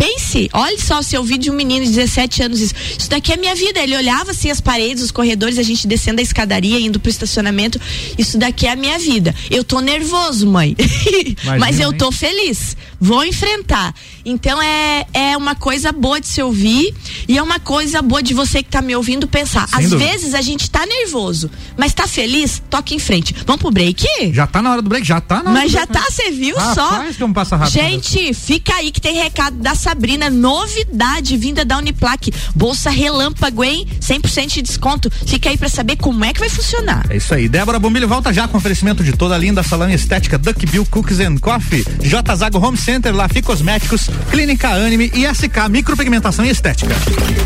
Pense, 0.04 0.50
olha 0.52 0.78
só 0.78 1.00
se 1.00 1.16
eu 1.16 1.24
vi 1.24 1.38
de 1.38 1.50
um 1.50 1.54
menino 1.54 1.82
de 1.84 1.92
17 1.92 2.42
anos 2.42 2.60
isso. 2.60 2.74
Isso 2.98 3.08
daqui 3.08 3.32
é 3.32 3.36
minha 3.38 3.54
vida. 3.54 3.80
Ele 3.80 3.96
olhava 3.96 4.32
assim 4.32 4.50
as 4.50 4.60
paredes, 4.60 5.02
os 5.02 5.10
corredores, 5.10 5.58
a 5.58 5.62
gente 5.62 5.86
descendo 5.86 6.20
a 6.20 6.22
escadaria, 6.22 6.78
indo 6.78 7.00
pro 7.00 7.08
estacionamento. 7.10 7.80
Isso 8.18 8.36
daqui 8.36 8.66
é 8.66 8.72
a 8.72 8.76
minha 8.76 8.98
vida. 8.98 9.34
Eu 9.50 9.64
tô 9.64 9.80
nervoso, 9.80 10.46
mãe. 10.46 10.76
Imagina, 10.78 11.58
Mas 11.58 11.80
eu 11.80 11.90
tô 11.94 12.12
feliz. 12.12 12.76
Vou 13.00 13.24
enfrentar. 13.24 13.94
Então 14.24 14.60
é, 14.62 15.06
é 15.12 15.36
uma 15.36 15.54
coisa 15.54 15.92
boa 15.92 16.20
de 16.20 16.26
se 16.26 16.42
ouvir 16.42 16.94
e 17.28 17.36
é 17.36 17.42
uma 17.42 17.58
coisa 17.58 18.00
boa 18.00 18.22
de 18.22 18.32
você 18.32 18.62
que 18.62 18.70
tá 18.70 18.80
me 18.80 18.96
ouvindo 18.96 19.28
pensar. 19.28 19.68
Sem 19.68 19.78
Às 19.78 19.90
dúvida. 19.90 20.10
vezes 20.10 20.34
a 20.34 20.40
gente 20.40 20.70
tá 20.70 20.86
nervoso, 20.86 21.50
mas 21.76 21.92
tá 21.92 22.06
feliz, 22.06 22.62
toque 22.70 22.94
em 22.94 22.98
frente. 22.98 23.34
Vamos 23.46 23.60
pro 23.60 23.70
break? 23.70 24.06
Já 24.32 24.46
tá 24.46 24.62
na 24.62 24.72
hora 24.72 24.82
do 24.82 24.88
break, 24.88 25.06
já 25.06 25.20
tá 25.20 25.42
na 25.42 25.50
hora 25.50 25.60
Mas 25.60 25.70
já 25.72 25.84
break, 25.84 25.92
tá, 25.92 26.10
você 26.10 26.30
viu 26.30 26.56
Rapaz, 26.56 26.74
só? 26.74 27.18
Como 27.18 27.34
passa 27.34 27.56
rápido 27.56 27.74
gente, 27.74 28.32
fica 28.32 28.74
aí 28.76 28.90
que 28.90 29.00
tem 29.00 29.14
recado 29.14 29.56
da 29.56 29.74
Sabrina, 29.74 29.93
novidade 30.30 31.36
vinda 31.36 31.64
da 31.64 31.78
Uniplaque. 31.78 32.32
Bolsa 32.54 32.90
relâmpago, 32.90 33.64
hein? 33.64 33.86
100% 34.00 34.54
de 34.54 34.62
desconto. 34.62 35.10
Fica 35.26 35.48
aí 35.48 35.56
para 35.56 35.68
saber 35.68 35.96
como 35.96 36.24
é 36.24 36.32
que 36.32 36.40
vai 36.40 36.48
funcionar. 36.48 37.04
É 37.08 37.16
isso 37.16 37.34
aí. 37.34 37.48
Débora 37.48 37.78
Bombilho 37.78 38.08
volta 38.08 38.32
já 38.32 38.46
com 38.48 38.58
oferecimento 38.58 39.02
de 39.02 39.12
toda 39.12 39.34
a 39.34 39.38
linda 39.38 39.62
salão 39.62 39.90
estética 39.90 40.38
Duck 40.38 40.66
Bill 40.66 40.86
Cookies 40.86 41.20
and 41.20 41.36
Coffee, 41.38 41.84
J 42.00 42.36
Zago 42.36 42.58
Home 42.58 42.76
Center, 42.76 43.14
Lafi 43.14 43.42
Cosméticos, 43.42 44.08
Clínica 44.30 44.68
Anime 44.68 45.10
e 45.14 45.26
SK 45.26 45.68
Micropigmentação 45.70 46.44
e 46.44 46.50
Estética. 46.50 46.94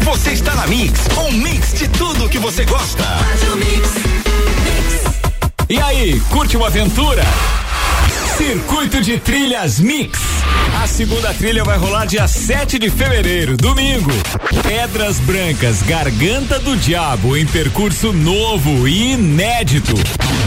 Você 0.02 0.30
está 0.30 0.54
na 0.54 0.66
Mix, 0.66 1.00
um 1.16 1.32
mix 1.32 1.74
de 1.74 1.88
tudo 1.88 2.28
que 2.28 2.38
você 2.38 2.64
gosta. 2.64 3.04
E 5.68 5.78
aí, 5.80 6.18
curte 6.30 6.56
uma 6.56 6.68
aventura? 6.68 7.22
Circuito 8.38 9.00
de 9.00 9.18
Trilhas 9.18 9.80
Mix. 9.80 10.16
A 10.80 10.86
segunda 10.86 11.34
trilha 11.34 11.64
vai 11.64 11.76
rolar 11.76 12.06
dia 12.06 12.28
7 12.28 12.78
de 12.78 12.88
fevereiro, 12.88 13.56
domingo. 13.56 14.12
Pedras 14.62 15.18
Brancas, 15.18 15.82
Garganta 15.82 16.60
do 16.60 16.76
Diabo, 16.76 17.36
em 17.36 17.44
percurso 17.44 18.12
novo 18.12 18.86
e 18.86 19.14
inédito. 19.14 19.94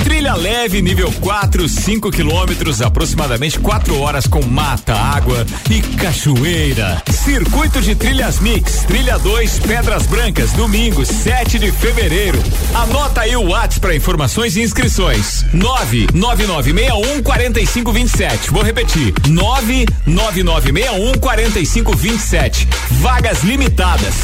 Trilha 0.05 0.35
leve, 0.35 0.81
nível 0.81 1.11
4, 1.19 1.67
5 1.67 2.11
quilômetros, 2.11 2.81
aproximadamente 2.81 3.59
4 3.59 3.99
horas 3.99 4.25
com 4.25 4.43
mata, 4.43 4.93
água 4.93 5.45
e 5.69 5.81
cachoeira. 5.81 7.01
Circuito 7.09 7.81
de 7.81 7.93
Trilhas 7.93 8.39
Mix, 8.39 8.83
trilha 8.87 9.19
2, 9.19 9.59
Pedras 9.59 10.07
Brancas, 10.07 10.53
domingo, 10.53 11.05
7 11.05 11.59
de 11.59 11.71
fevereiro. 11.71 12.41
Anota 12.73 13.21
aí 13.21 13.35
o 13.35 13.49
WhatsApp 13.49 13.79
para 13.79 13.95
informações 13.95 14.55
e 14.55 14.61
inscrições: 14.61 15.45
99961 15.53 17.21
45 17.21 17.80
4527. 17.83 18.51
Vou 18.51 18.63
repetir: 18.63 19.13
99961 19.27 21.13
4527. 21.19 22.67
Vagas 23.01 23.43
limitadas. 23.43 24.15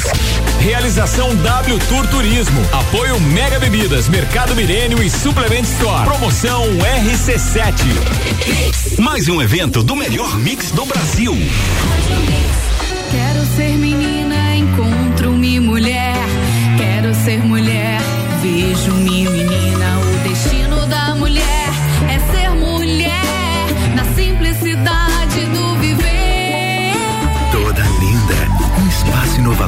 Realização 0.60 1.36
W 1.36 1.80
Tour 1.90 2.08
Turismo. 2.08 2.62
Apoio 2.72 3.20
Mega 3.20 3.60
Bebidas, 3.60 4.08
Mercado 4.08 4.56
Milênio 4.56 5.02
e 5.02 5.10
Suplement 5.10 5.64
Store. 5.64 6.06
Promoção 6.06 6.64
RC7. 6.78 9.00
Mais 9.00 9.28
um 9.28 9.42
evento 9.42 9.84
do 9.84 9.96
melhor 9.96 10.38
mix 10.38 10.72
do 10.72 10.86
Brasil. 10.86 11.36
Quero 13.12 13.46
ser 13.56 13.78
menina, 13.78 14.56
encontro-me 14.56 15.60
mulher. 15.60 16.16
Quero 16.78 17.14
ser 17.16 17.44
mulher, 17.44 17.76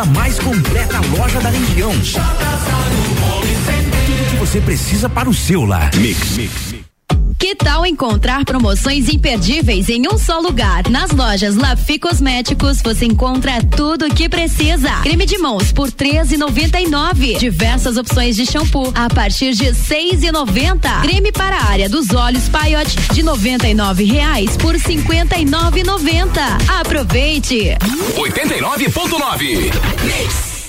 a 0.00 0.04
mais 0.06 0.38
completa 0.38 0.98
loja 1.18 1.38
da 1.40 1.50
região. 1.50 1.92
Tudo 1.92 2.20
que 4.30 4.36
você 4.36 4.58
precisa 4.58 5.10
para 5.10 5.28
o 5.28 5.34
seu 5.34 5.66
lar. 5.66 5.94
Mix, 5.94 6.36
mix. 6.36 6.69
Tal 7.62 7.86
encontrar 7.86 8.44
promoções 8.44 9.08
imperdíveis 9.08 9.88
em 9.88 10.06
um 10.08 10.18
só 10.18 10.40
lugar? 10.40 10.88
Nas 10.88 11.10
lojas 11.10 11.56
Lafi 11.56 11.98
Cosméticos 11.98 12.80
você 12.82 13.04
encontra 13.04 13.62
tudo 13.76 14.06
o 14.06 14.14
que 14.14 14.28
precisa. 14.28 14.90
Creme 15.02 15.26
de 15.26 15.38
mãos 15.38 15.72
por 15.72 15.90
13,99. 15.90 17.38
Diversas 17.38 17.96
opções 17.96 18.36
de 18.36 18.46
shampoo 18.46 18.92
a 18.94 19.08
partir 19.08 19.54
de 19.54 19.66
6,90. 19.66 21.02
Creme 21.02 21.32
para 21.32 21.56
a 21.56 21.66
área 21.66 21.88
dos 21.88 22.12
olhos 22.12 22.48
Paiote 22.48 22.96
de 23.12 23.22
99 23.22 24.04
reais 24.04 24.56
por 24.56 24.74
59,90. 24.74 26.80
Aproveite! 26.80 27.76
89.9. 28.16 30.49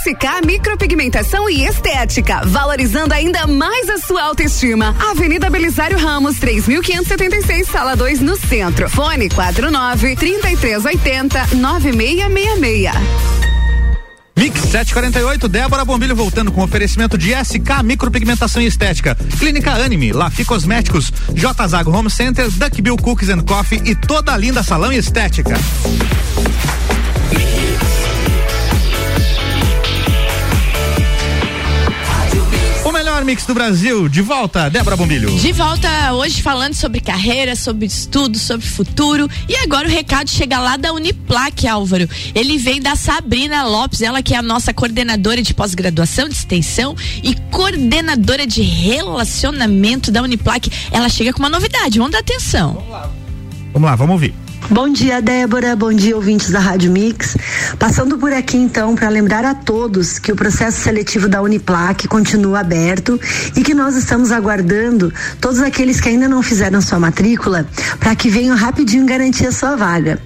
SK 0.00 0.46
Micropigmentação 0.46 1.50
e 1.50 1.66
Estética, 1.66 2.40
valorizando 2.46 3.12
ainda 3.12 3.46
mais 3.46 3.86
a 3.90 3.98
sua 3.98 4.22
autoestima. 4.22 4.96
Avenida 5.10 5.50
Belisário 5.50 5.98
Ramos, 5.98 6.38
3576, 6.38 7.68
sala 7.68 7.94
2, 7.94 8.20
no 8.20 8.34
centro. 8.34 8.88
Fone 8.88 9.28
49 9.28 10.16
3380 10.16 11.48
9666. 11.54 12.92
Mix 14.34 14.60
748, 14.70 15.48
Débora 15.48 15.84
Bombilho 15.84 16.16
voltando 16.16 16.50
com 16.50 16.62
oferecimento 16.62 17.18
de 17.18 17.34
SK 17.34 17.82
Micropigmentação 17.84 18.62
e 18.62 18.66
Estética, 18.66 19.14
Clínica 19.38 19.72
Anime, 19.72 20.12
Lafi 20.12 20.46
Cosméticos, 20.46 21.12
J 21.34 21.68
Zago 21.68 21.90
Home 21.90 22.10
Center, 22.10 22.48
Duck 22.50 22.80
Bill 22.80 22.96
Cookies 22.96 23.28
and 23.28 23.42
Coffee 23.42 23.82
e 23.84 23.94
toda 23.94 24.32
a 24.32 24.36
linda 24.38 24.62
salão 24.62 24.90
estética. 24.90 25.56
Melhor 33.20 33.24
mix 33.24 33.44
do 33.44 33.54
Brasil, 33.54 34.08
de 34.08 34.22
volta, 34.22 34.68
Débora 34.68 34.96
Bombilho. 34.96 35.34
De 35.36 35.52
volta 35.52 36.12
hoje 36.12 36.42
falando 36.42 36.74
sobre 36.74 37.00
carreira, 37.00 37.54
sobre 37.54 37.86
estudo, 37.86 38.38
sobre 38.38 38.66
futuro. 38.66 39.28
E 39.48 39.56
agora 39.56 39.86
o 39.86 39.90
recado 39.90 40.28
chega 40.28 40.58
lá 40.58 40.76
da 40.76 40.92
Uniplac, 40.92 41.66
Álvaro. 41.66 42.08
Ele 42.34 42.58
vem 42.58 42.80
da 42.80 42.96
Sabrina 42.96 43.64
Lopes, 43.64 44.00
ela 44.00 44.22
que 44.22 44.34
é 44.34 44.38
a 44.38 44.42
nossa 44.42 44.72
coordenadora 44.72 45.42
de 45.42 45.54
pós-graduação, 45.54 46.28
de 46.28 46.34
extensão 46.34 46.96
e 47.22 47.34
coordenadora 47.50 48.46
de 48.46 48.62
relacionamento 48.62 50.10
da 50.10 50.22
Uniplac. 50.22 50.70
Ela 50.90 51.08
chega 51.08 51.32
com 51.32 51.40
uma 51.40 51.50
novidade, 51.50 51.98
vamos 51.98 52.12
dar 52.12 52.20
atenção. 52.20 52.82
Vamos 53.72 53.88
lá, 53.88 53.96
vamos 53.96 54.14
ouvir. 54.14 54.34
Bom 54.68 54.88
dia, 54.88 55.20
Débora. 55.20 55.74
Bom 55.74 55.92
dia, 55.92 56.14
ouvintes 56.14 56.50
da 56.50 56.60
Rádio 56.60 56.92
Mix. 56.92 57.36
Passando 57.78 58.18
por 58.18 58.32
aqui, 58.32 58.56
então, 58.56 58.94
para 58.94 59.08
lembrar 59.08 59.44
a 59.44 59.54
todos 59.54 60.18
que 60.18 60.30
o 60.30 60.36
processo 60.36 60.80
seletivo 60.80 61.28
da 61.28 61.42
Uniplac 61.42 62.06
continua 62.06 62.60
aberto 62.60 63.18
e 63.56 63.62
que 63.62 63.74
nós 63.74 63.96
estamos 63.96 64.30
aguardando 64.30 65.12
todos 65.40 65.60
aqueles 65.60 66.00
que 66.00 66.08
ainda 66.08 66.28
não 66.28 66.42
fizeram 66.42 66.80
sua 66.80 67.00
matrícula 67.00 67.66
para 67.98 68.14
que 68.14 68.28
venham 68.28 68.56
rapidinho 68.56 69.04
garantir 69.04 69.46
a 69.46 69.52
sua 69.52 69.74
vaga. 69.74 70.20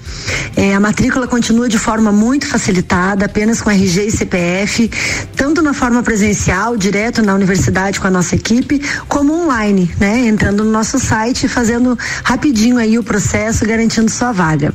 É, 0.57 0.75
a 0.75 0.81
matrícula 0.81 1.27
continua 1.27 1.69
de 1.69 1.79
forma 1.79 2.13
muito 2.13 2.47
facilitada, 2.47 3.25
apenas 3.25 3.63
com 3.63 3.71
RG 3.71 4.07
e 4.07 4.11
CPF, 4.11 4.91
tanto 5.35 5.63
na 5.63 5.73
forma 5.73 6.03
presencial, 6.03 6.77
direto 6.77 7.23
na 7.23 7.35
universidade 7.35 7.99
com 7.99 8.07
a 8.07 8.11
nossa 8.11 8.35
equipe, 8.35 8.81
como 9.09 9.33
online, 9.33 9.91
né? 9.99 10.27
Entrando 10.27 10.65
no 10.65 10.71
nosso 10.71 10.99
site 10.99 11.47
e 11.47 11.49
fazendo 11.49 11.99
rapidinho 12.23 12.77
aí 12.79 12.99
o 12.99 13.03
processo, 13.03 13.67
garantindo 13.67 14.11
sua 14.11 14.24
vaga. 14.33 14.75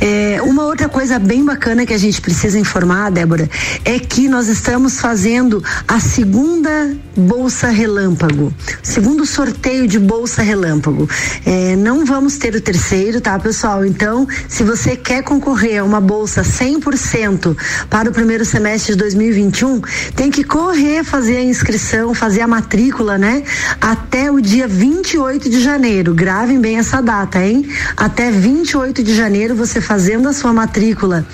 É, 0.00 0.40
uma 0.42 0.64
outra 0.64 0.88
coisa 0.88 1.18
bem 1.18 1.44
bacana 1.44 1.84
que 1.84 1.92
a 1.92 1.98
gente 1.98 2.20
precisa 2.20 2.58
informar, 2.58 3.10
Débora, 3.10 3.50
é 3.84 3.98
que 3.98 4.28
nós 4.28 4.48
estamos 4.48 5.00
fazendo 5.00 5.62
a 5.88 5.98
segunda 5.98 6.94
bolsa 7.16 7.68
relâmpago, 7.68 8.52
segundo 8.82 9.26
sorteio 9.26 9.88
de 9.88 9.98
bolsa 9.98 10.40
relâmpago. 10.42 11.08
É, 11.44 11.74
não 11.74 12.04
vamos 12.04 12.38
ter 12.38 12.54
o 12.54 12.60
terceiro, 12.60 13.20
tá, 13.20 13.36
pessoal? 13.38 13.84
Então, 13.84 14.26
se 14.48 14.62
você 14.62 14.94
quer 14.94 15.24
concorrer 15.24 15.80
a 15.80 15.84
uma 15.84 16.00
bolsa 16.00 16.42
100% 16.42 17.56
para 17.90 18.08
o 18.08 18.12
primeiro 18.12 18.44
semestre 18.44 18.92
de 18.92 18.98
2021, 18.98 19.80
tem 20.14 20.30
que 20.30 20.44
correr 20.44 21.02
fazer 21.02 21.38
a 21.38 21.42
inscrição, 21.42 22.14
fazer 22.14 22.42
a 22.42 22.46
matrícula, 22.46 23.18
né? 23.18 23.42
Até 23.80 24.30
o 24.30 24.40
dia 24.40 24.68
28 24.68 25.50
de 25.50 25.60
janeiro. 25.60 26.14
Gravem 26.14 26.60
bem 26.60 26.78
essa 26.78 27.00
data, 27.00 27.44
hein? 27.44 27.68
Até 27.96 28.30
28 28.30 28.67
28 28.68 29.02
de 29.02 29.14
janeiro, 29.14 29.54
você 29.54 29.80
fazendo 29.80 30.28
a 30.28 30.32
sua 30.34 30.52
matrícula, 30.52 31.26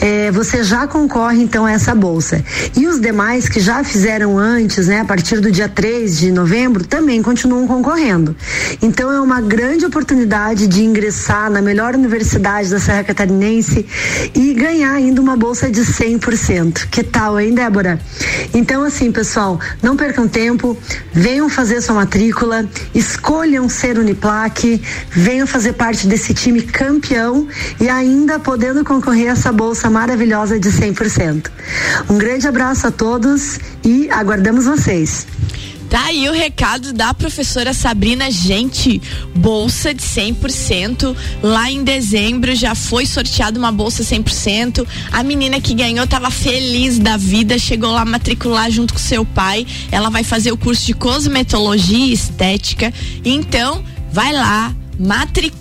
é, 0.00 0.30
você 0.30 0.64
já 0.64 0.86
concorre 0.86 1.42
então 1.42 1.66
a 1.66 1.72
essa 1.72 1.94
bolsa. 1.94 2.42
E 2.74 2.86
os 2.86 2.98
demais 2.98 3.50
que 3.50 3.60
já 3.60 3.84
fizeram 3.84 4.38
antes, 4.38 4.86
né, 4.86 5.00
a 5.00 5.04
partir 5.04 5.40
do 5.40 5.52
dia 5.52 5.68
3 5.68 6.18
de 6.18 6.32
novembro, 6.32 6.82
também 6.82 7.20
continuam 7.20 7.66
concorrendo. 7.66 8.34
Então 8.80 9.12
é 9.12 9.20
uma 9.20 9.42
grande 9.42 9.84
oportunidade 9.84 10.66
de 10.66 10.82
ingressar 10.82 11.50
na 11.50 11.60
melhor 11.60 11.94
universidade 11.94 12.70
da 12.70 12.80
Serra 12.80 13.04
Catarinense 13.04 13.84
e 14.34 14.54
ganhar 14.54 14.94
ainda 14.94 15.20
uma 15.20 15.36
bolsa 15.36 15.70
de 15.70 15.82
100%. 15.82 16.88
Que 16.90 17.02
tal, 17.02 17.38
hein, 17.38 17.52
Débora? 17.52 18.00
Então, 18.54 18.82
assim, 18.82 19.12
pessoal, 19.12 19.60
não 19.82 19.98
percam 19.98 20.26
tempo, 20.26 20.74
venham 21.12 21.50
fazer 21.50 21.82
sua 21.82 21.96
matrícula, 21.96 22.66
escolham 22.94 23.68
ser 23.68 23.98
Uniplaque, 23.98 24.80
venham 25.10 25.46
fazer 25.46 25.74
parte 25.74 26.06
desse 26.06 26.32
time 26.32 26.69
campeão 26.70 27.46
e 27.80 27.88
ainda 27.88 28.38
podendo 28.38 28.84
concorrer 28.84 29.28
a 29.28 29.32
essa 29.32 29.52
bolsa 29.52 29.90
maravilhosa 29.90 30.58
de 30.58 30.70
100%. 30.70 31.50
Um 32.08 32.18
grande 32.18 32.46
abraço 32.46 32.86
a 32.86 32.90
todos 32.90 33.58
e 33.84 34.08
aguardamos 34.10 34.64
vocês. 34.64 35.26
Tá 35.90 36.04
aí 36.04 36.28
o 36.28 36.32
recado 36.32 36.92
da 36.92 37.12
professora 37.12 37.74
Sabrina. 37.74 38.30
Gente, 38.30 39.02
bolsa 39.34 39.92
de 39.92 40.00
100%. 40.00 41.16
Lá 41.42 41.68
em 41.68 41.82
dezembro 41.82 42.54
já 42.54 42.76
foi 42.76 43.04
sorteada 43.04 43.58
uma 43.58 43.72
bolsa 43.72 44.04
100%. 44.04 44.86
A 45.10 45.24
menina 45.24 45.60
que 45.60 45.74
ganhou 45.74 46.04
estava 46.04 46.30
feliz 46.30 46.96
da 46.96 47.16
vida, 47.16 47.58
chegou 47.58 47.90
lá 47.90 48.04
matricular 48.04 48.70
junto 48.70 48.94
com 48.94 49.00
seu 49.00 49.24
pai. 49.24 49.66
Ela 49.90 50.10
vai 50.10 50.22
fazer 50.22 50.52
o 50.52 50.56
curso 50.56 50.86
de 50.86 50.94
cosmetologia 50.94 52.06
e 52.06 52.12
estética. 52.12 52.94
Então, 53.24 53.82
vai 54.12 54.32
lá, 54.32 54.72
matricula 54.96 55.59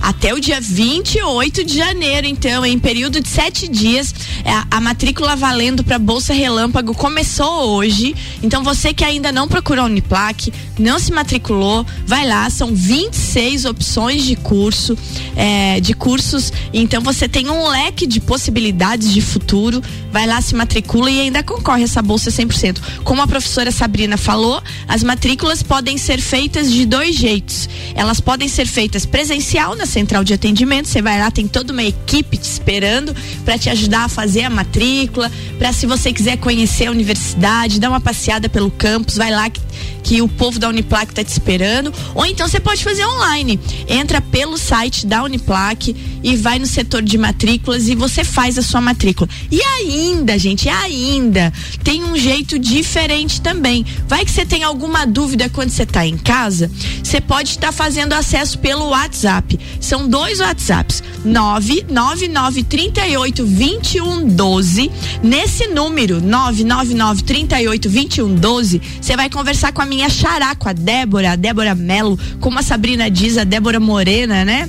até 0.00 0.34
o 0.34 0.40
dia 0.40 0.60
28 0.60 1.64
de 1.64 1.76
janeiro, 1.76 2.26
então, 2.26 2.64
em 2.66 2.78
período 2.78 3.20
de 3.20 3.28
sete 3.28 3.68
dias. 3.68 4.14
É, 4.44 4.50
a 4.70 4.80
matrícula 4.80 5.36
valendo 5.36 5.84
para 5.84 5.98
Bolsa 5.98 6.32
Relâmpago 6.32 6.94
começou 6.94 7.76
hoje. 7.76 8.14
Então, 8.42 8.64
você 8.64 8.92
que 8.92 9.04
ainda 9.04 9.30
não 9.30 9.46
procurou 9.46 9.84
a 9.84 9.86
Uniplac, 9.86 10.52
não 10.78 10.98
se 10.98 11.12
matriculou, 11.12 11.86
vai 12.06 12.26
lá, 12.26 12.48
são 12.50 12.74
26 12.74 13.64
opções 13.66 14.24
de 14.24 14.34
curso, 14.36 14.96
é, 15.36 15.80
de 15.80 15.94
cursos. 15.94 16.52
Então, 16.72 17.00
você 17.00 17.28
tem 17.28 17.48
um 17.48 17.68
leque 17.68 18.06
de 18.06 18.20
possibilidades 18.20 19.12
de 19.12 19.20
futuro. 19.20 19.82
Vai 20.12 20.26
lá, 20.26 20.40
se 20.40 20.54
matricula 20.54 21.10
e 21.10 21.20
ainda 21.20 21.42
concorre 21.42 21.82
a 21.82 21.84
essa 21.84 22.02
bolsa 22.02 22.30
100%. 22.30 22.78
Como 23.04 23.22
a 23.22 23.26
professora 23.26 23.70
Sabrina 23.70 24.16
falou, 24.16 24.60
as 24.88 25.02
matrículas 25.02 25.62
podem 25.62 25.96
ser 25.96 26.20
feitas 26.20 26.72
de 26.72 26.84
dois 26.84 27.14
jeitos. 27.14 27.68
Elas 27.94 28.20
podem 28.20 28.48
ser 28.48 28.66
feitas 28.66 29.06
presencial 29.20 29.76
na 29.76 29.84
central 29.84 30.24
de 30.24 30.32
atendimento. 30.32 30.88
Você 30.88 31.02
vai 31.02 31.18
lá, 31.18 31.30
tem 31.30 31.46
toda 31.46 31.74
uma 31.74 31.82
equipe 31.82 32.38
te 32.38 32.44
esperando 32.44 33.14
para 33.44 33.58
te 33.58 33.68
ajudar 33.68 34.04
a 34.04 34.08
fazer 34.08 34.44
a 34.44 34.50
matrícula, 34.50 35.30
para 35.58 35.74
se 35.74 35.84
você 35.84 36.10
quiser 36.10 36.38
conhecer 36.38 36.86
a 36.86 36.90
universidade, 36.90 37.78
dar 37.78 37.90
uma 37.90 38.00
passeada 38.00 38.48
pelo 38.48 38.70
campus, 38.70 39.18
vai 39.18 39.30
lá 39.30 39.50
que, 39.50 39.60
que 40.02 40.22
o 40.22 40.28
povo 40.28 40.58
da 40.58 40.70
Uniplac 40.70 41.12
está 41.12 41.22
te 41.22 41.28
esperando. 41.28 41.92
Ou 42.14 42.24
então 42.24 42.48
você 42.48 42.58
pode 42.58 42.82
fazer 42.82 43.04
online. 43.04 43.60
Entra 43.86 44.22
pelo 44.22 44.56
site 44.56 45.06
da 45.06 45.22
Uniplac 45.22 45.94
e 46.22 46.36
vai 46.36 46.58
no 46.58 46.66
setor 46.66 47.00
de 47.02 47.18
matrículas 47.18 47.88
e 47.88 47.94
você 47.94 48.24
faz 48.24 48.58
a 48.58 48.62
sua 48.62 48.80
matrícula. 48.80 49.28
E 49.50 49.60
ainda, 49.62 50.38
gente, 50.38 50.66
ainda 50.68 51.52
tem 51.82 52.04
um 52.04 52.16
jeito 52.16 52.56
diferente 52.58 53.40
também. 53.40 53.86
Vai 54.06 54.24
que 54.24 54.30
você 54.30 54.44
tem 54.44 54.62
alguma 54.62 55.06
dúvida 55.06 55.48
quando 55.48 55.70
você 55.70 55.84
está 55.84 56.06
em 56.06 56.16
casa, 56.16 56.70
você 57.02 57.20
pode 57.20 57.50
estar 57.50 57.68
tá 57.68 57.72
fazendo 57.72 58.12
acesso 58.12 58.58
pelo 58.58 58.88
WhatsApp. 58.88 59.58
São 59.80 60.08
dois 60.08 60.40
WhatsApps: 60.40 61.02
99938 61.24 63.44
2112. 63.44 64.90
Nesse 65.22 65.68
número, 65.68 66.20
999 66.20 67.22
38 67.22 67.88
2112, 67.88 68.82
você 69.00 69.16
vai 69.16 69.30
conversar 69.30 69.72
com 69.72 69.82
a 69.82 69.86
minha 69.86 70.08
xará, 70.08 70.54
com 70.54 70.68
a 70.68 70.72
Débora, 70.72 71.32
a 71.32 71.36
Débora 71.36 71.74
Melo, 71.74 72.16
como 72.40 72.58
a 72.58 72.62
Sabrina 72.62 73.10
diz, 73.10 73.38
a 73.38 73.44
Débora 73.44 73.80
Morena, 73.80 74.44
né? 74.44 74.68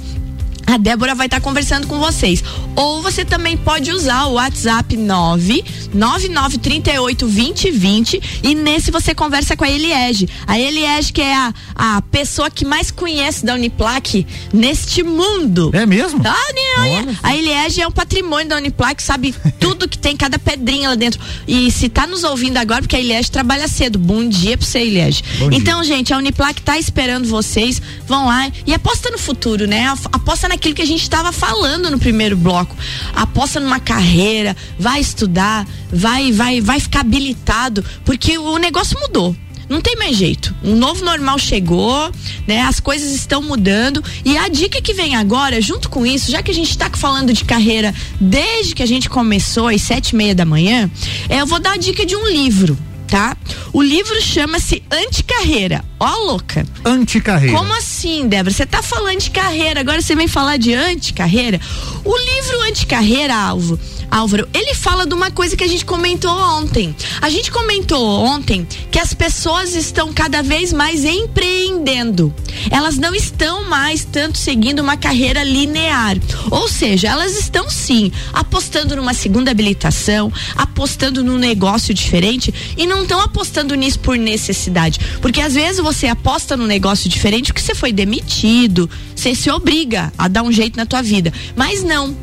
A 0.72 0.78
Débora 0.78 1.14
vai 1.14 1.28
estar 1.28 1.42
tá 1.42 1.44
conversando 1.44 1.86
com 1.86 2.00
vocês. 2.00 2.42
Ou 2.78 3.02
você 3.02 3.26
também 3.26 3.58
pode 3.58 3.92
usar 3.92 4.28
o 4.28 4.34
WhatsApp 4.34 4.96
99938 4.96 7.26
2020 7.26 8.40
e 8.42 8.56
nesse 8.56 8.90
você 8.90 9.14
conversa 9.14 9.58
com 9.58 9.66
a 9.66 9.70
Eliege. 9.70 10.30
A 10.48 10.58
Eliege 10.58 11.12
que 11.12 11.22
é 11.22 11.36
a, 11.36 11.54
a 11.76 12.02
pessoa 12.04 12.50
que 12.50 12.64
mais 12.64 12.90
conhece 12.90 13.46
da 13.46 13.54
Uniplac 13.54 14.26
neste 14.54 15.04
mundo. 15.04 15.72
É 15.74 15.86
mesmo? 15.86 16.22
Ah, 16.26 16.54
né? 16.54 17.18
A 17.22 17.36
Eliege 17.36 17.82
é 17.82 17.88
um 17.88 17.92
patrimônio 17.92 18.48
da 18.48 18.56
Uniplac, 18.56 19.04
sabe 19.04 19.36
tudo 19.60 19.90
que 19.90 19.98
tem, 19.98 20.16
cada 20.16 20.40
pedrinha 20.40 20.88
lá 20.90 20.96
dentro. 20.96 21.20
E 21.46 21.70
se 21.70 21.90
tá 21.90 22.08
nos 22.08 22.24
ouvindo 22.24 22.56
agora, 22.56 22.82
porque 22.82 22.96
a 22.96 23.00
Eliege 23.00 23.30
trabalha 23.30 23.68
cedo. 23.68 24.00
Bom 24.00 24.26
dia 24.28 24.58
pra 24.58 24.66
você, 24.66 24.80
Eliege. 24.80 25.22
Então, 25.52 25.84
gente, 25.84 26.14
a 26.14 26.18
Uniplac 26.18 26.62
tá 26.62 26.80
esperando 26.80 27.28
vocês. 27.28 27.82
Vão 28.08 28.28
lá 28.28 28.50
e 28.66 28.74
aposta 28.74 29.12
no 29.12 29.18
futuro, 29.18 29.68
né? 29.68 29.94
Aposta 30.14 30.48
na 30.48 30.61
aquilo 30.62 30.76
que 30.76 30.82
a 30.84 30.88
gente 30.88 31.02
estava 31.02 31.32
falando 31.32 31.89
no 31.89 31.97
primeiro 31.97 32.38
bloco. 32.38 32.78
Aposta 33.15 33.60
numa 33.60 33.80
carreira, 33.80 34.56
vai 34.78 35.02
estudar, 35.02 35.67
vai, 35.91 36.32
vai, 36.32 36.62
vai 36.62 36.80
ficar 36.80 37.00
habilitado, 37.00 37.84
porque 38.06 38.38
o 38.38 38.58
negócio 38.60 38.97
mudou 39.00 39.36
não 39.67 39.80
tem 39.80 39.95
mais 39.95 40.17
jeito. 40.17 40.54
Um 40.62 40.76
novo 40.76 41.06
normal 41.06 41.39
chegou, 41.39 42.12
né? 42.45 42.62
As 42.63 42.82
coisas 42.82 43.15
estão 43.15 43.41
mudando 43.41 44.04
e 44.26 44.38
a 44.38 44.50
dica 44.50 44.82
que 44.82 44.93
vem 44.93 45.15
agora, 45.15 45.62
junto 45.62 45.89
com 45.89 46.06
isso, 46.06 46.30
já 46.30 46.43
que 46.43 46.52
a 46.52 46.54
gente 46.54 46.71
está 46.71 46.89
falando 46.89 47.32
de 47.32 47.45
carreira 47.45 47.95
desde 48.19 48.76
que 48.76 48.84
a 48.84 48.86
gente 48.86 49.10
começou 49.10 49.69
às 49.69 49.82
sete 49.82 50.10
e 50.10 50.15
meia 50.17 50.36
da 50.36 50.43
manhã, 50.43 50.91
é, 51.30 51.39
eu 51.39 51.47
vou 51.47 51.58
dar 51.58 51.76
a 51.76 51.78
dica 51.78 52.06
de 52.06 52.17
um 52.17 52.28
livro 52.28 52.78
tá? 53.12 53.36
O 53.74 53.82
livro 53.82 54.19
chama-se 54.21 54.82
Anticarreira. 54.89 55.84
Ó, 56.00 56.15
louca. 56.26 56.65
Anticarreira. 56.86 57.58
Como 57.58 57.74
assim, 57.74 58.26
Débora? 58.26 58.54
Você 58.54 58.65
tá 58.65 58.82
falando 58.82 59.19
de 59.19 59.30
carreira, 59.30 59.82
agora 59.82 60.02
você 60.02 60.15
vem 60.15 60.30
falar 60.30 60.56
de 60.56 60.74
anticarreira? 60.74 61.60
O 62.06 62.17
livro 62.17 62.62
Anticarreira, 62.62 63.36
Alvo, 63.36 63.78
Álvaro, 64.12 64.45
ele 64.54 64.76
fala 64.76 65.06
de 65.06 65.13
uma 65.13 65.32
coisa 65.32 65.56
que 65.56 65.63
a 65.63 65.67
gente 65.67 65.86
comentou 65.86 66.30
ontem. 66.30 66.93
A 67.21 67.30
gente 67.30 67.50
comentou 67.50 68.06
ontem 68.19 68.67
que 68.91 69.00
as 69.00 69.13
pessoas 69.13 69.74
estão 69.74 70.12
cada 70.12 70.43
vez 70.43 70.74
mais 70.74 71.06
empreendendo. 71.06 72.34
Elas 72.69 72.97
não 72.97 73.15
estão 73.15 73.69
mais 73.69 74.04
tanto 74.04 74.38
seguindo 74.38 74.82
uma 74.82 74.97
carreira 74.97 75.43
linear. 75.43 76.17
Ou 76.52 76.67
seja, 76.67 77.08
elas 77.08 77.39
estão 77.39 77.69
sim 77.69 78.12
apostando 78.34 78.97
numa 78.97 79.13
segunda 79.13 79.50
habilitação, 79.50 80.32
apostando 80.58 81.24
num 81.24 81.38
negócio 81.38 81.93
diferente 81.93 82.54
e 82.76 82.86
não 82.86 83.04
estão 83.04 83.21
apostando 83.21 83.76
nisso 83.76 84.00
por 84.00 84.17
necessidade. 84.17 85.00
Porque 85.21 85.39
às 85.39 85.54
vezes 85.54 85.80
você 85.80 86.08
aposta 86.08 86.58
num 86.58 86.67
negócio 86.67 87.10
diferente 87.10 87.54
porque 87.54 87.62
você 87.62 87.74
foi 87.74 87.93
demitido, 87.93 88.89
você 89.15 89.34
se 89.34 89.50
obriga 89.50 90.12
a 90.17 90.28
dar 90.28 90.43
um 90.43 90.52
jeito 90.52 90.76
na 90.76 90.86
tua 90.86 91.02
vida. 91.02 91.32
Mas 91.56 91.82
não, 91.82 92.13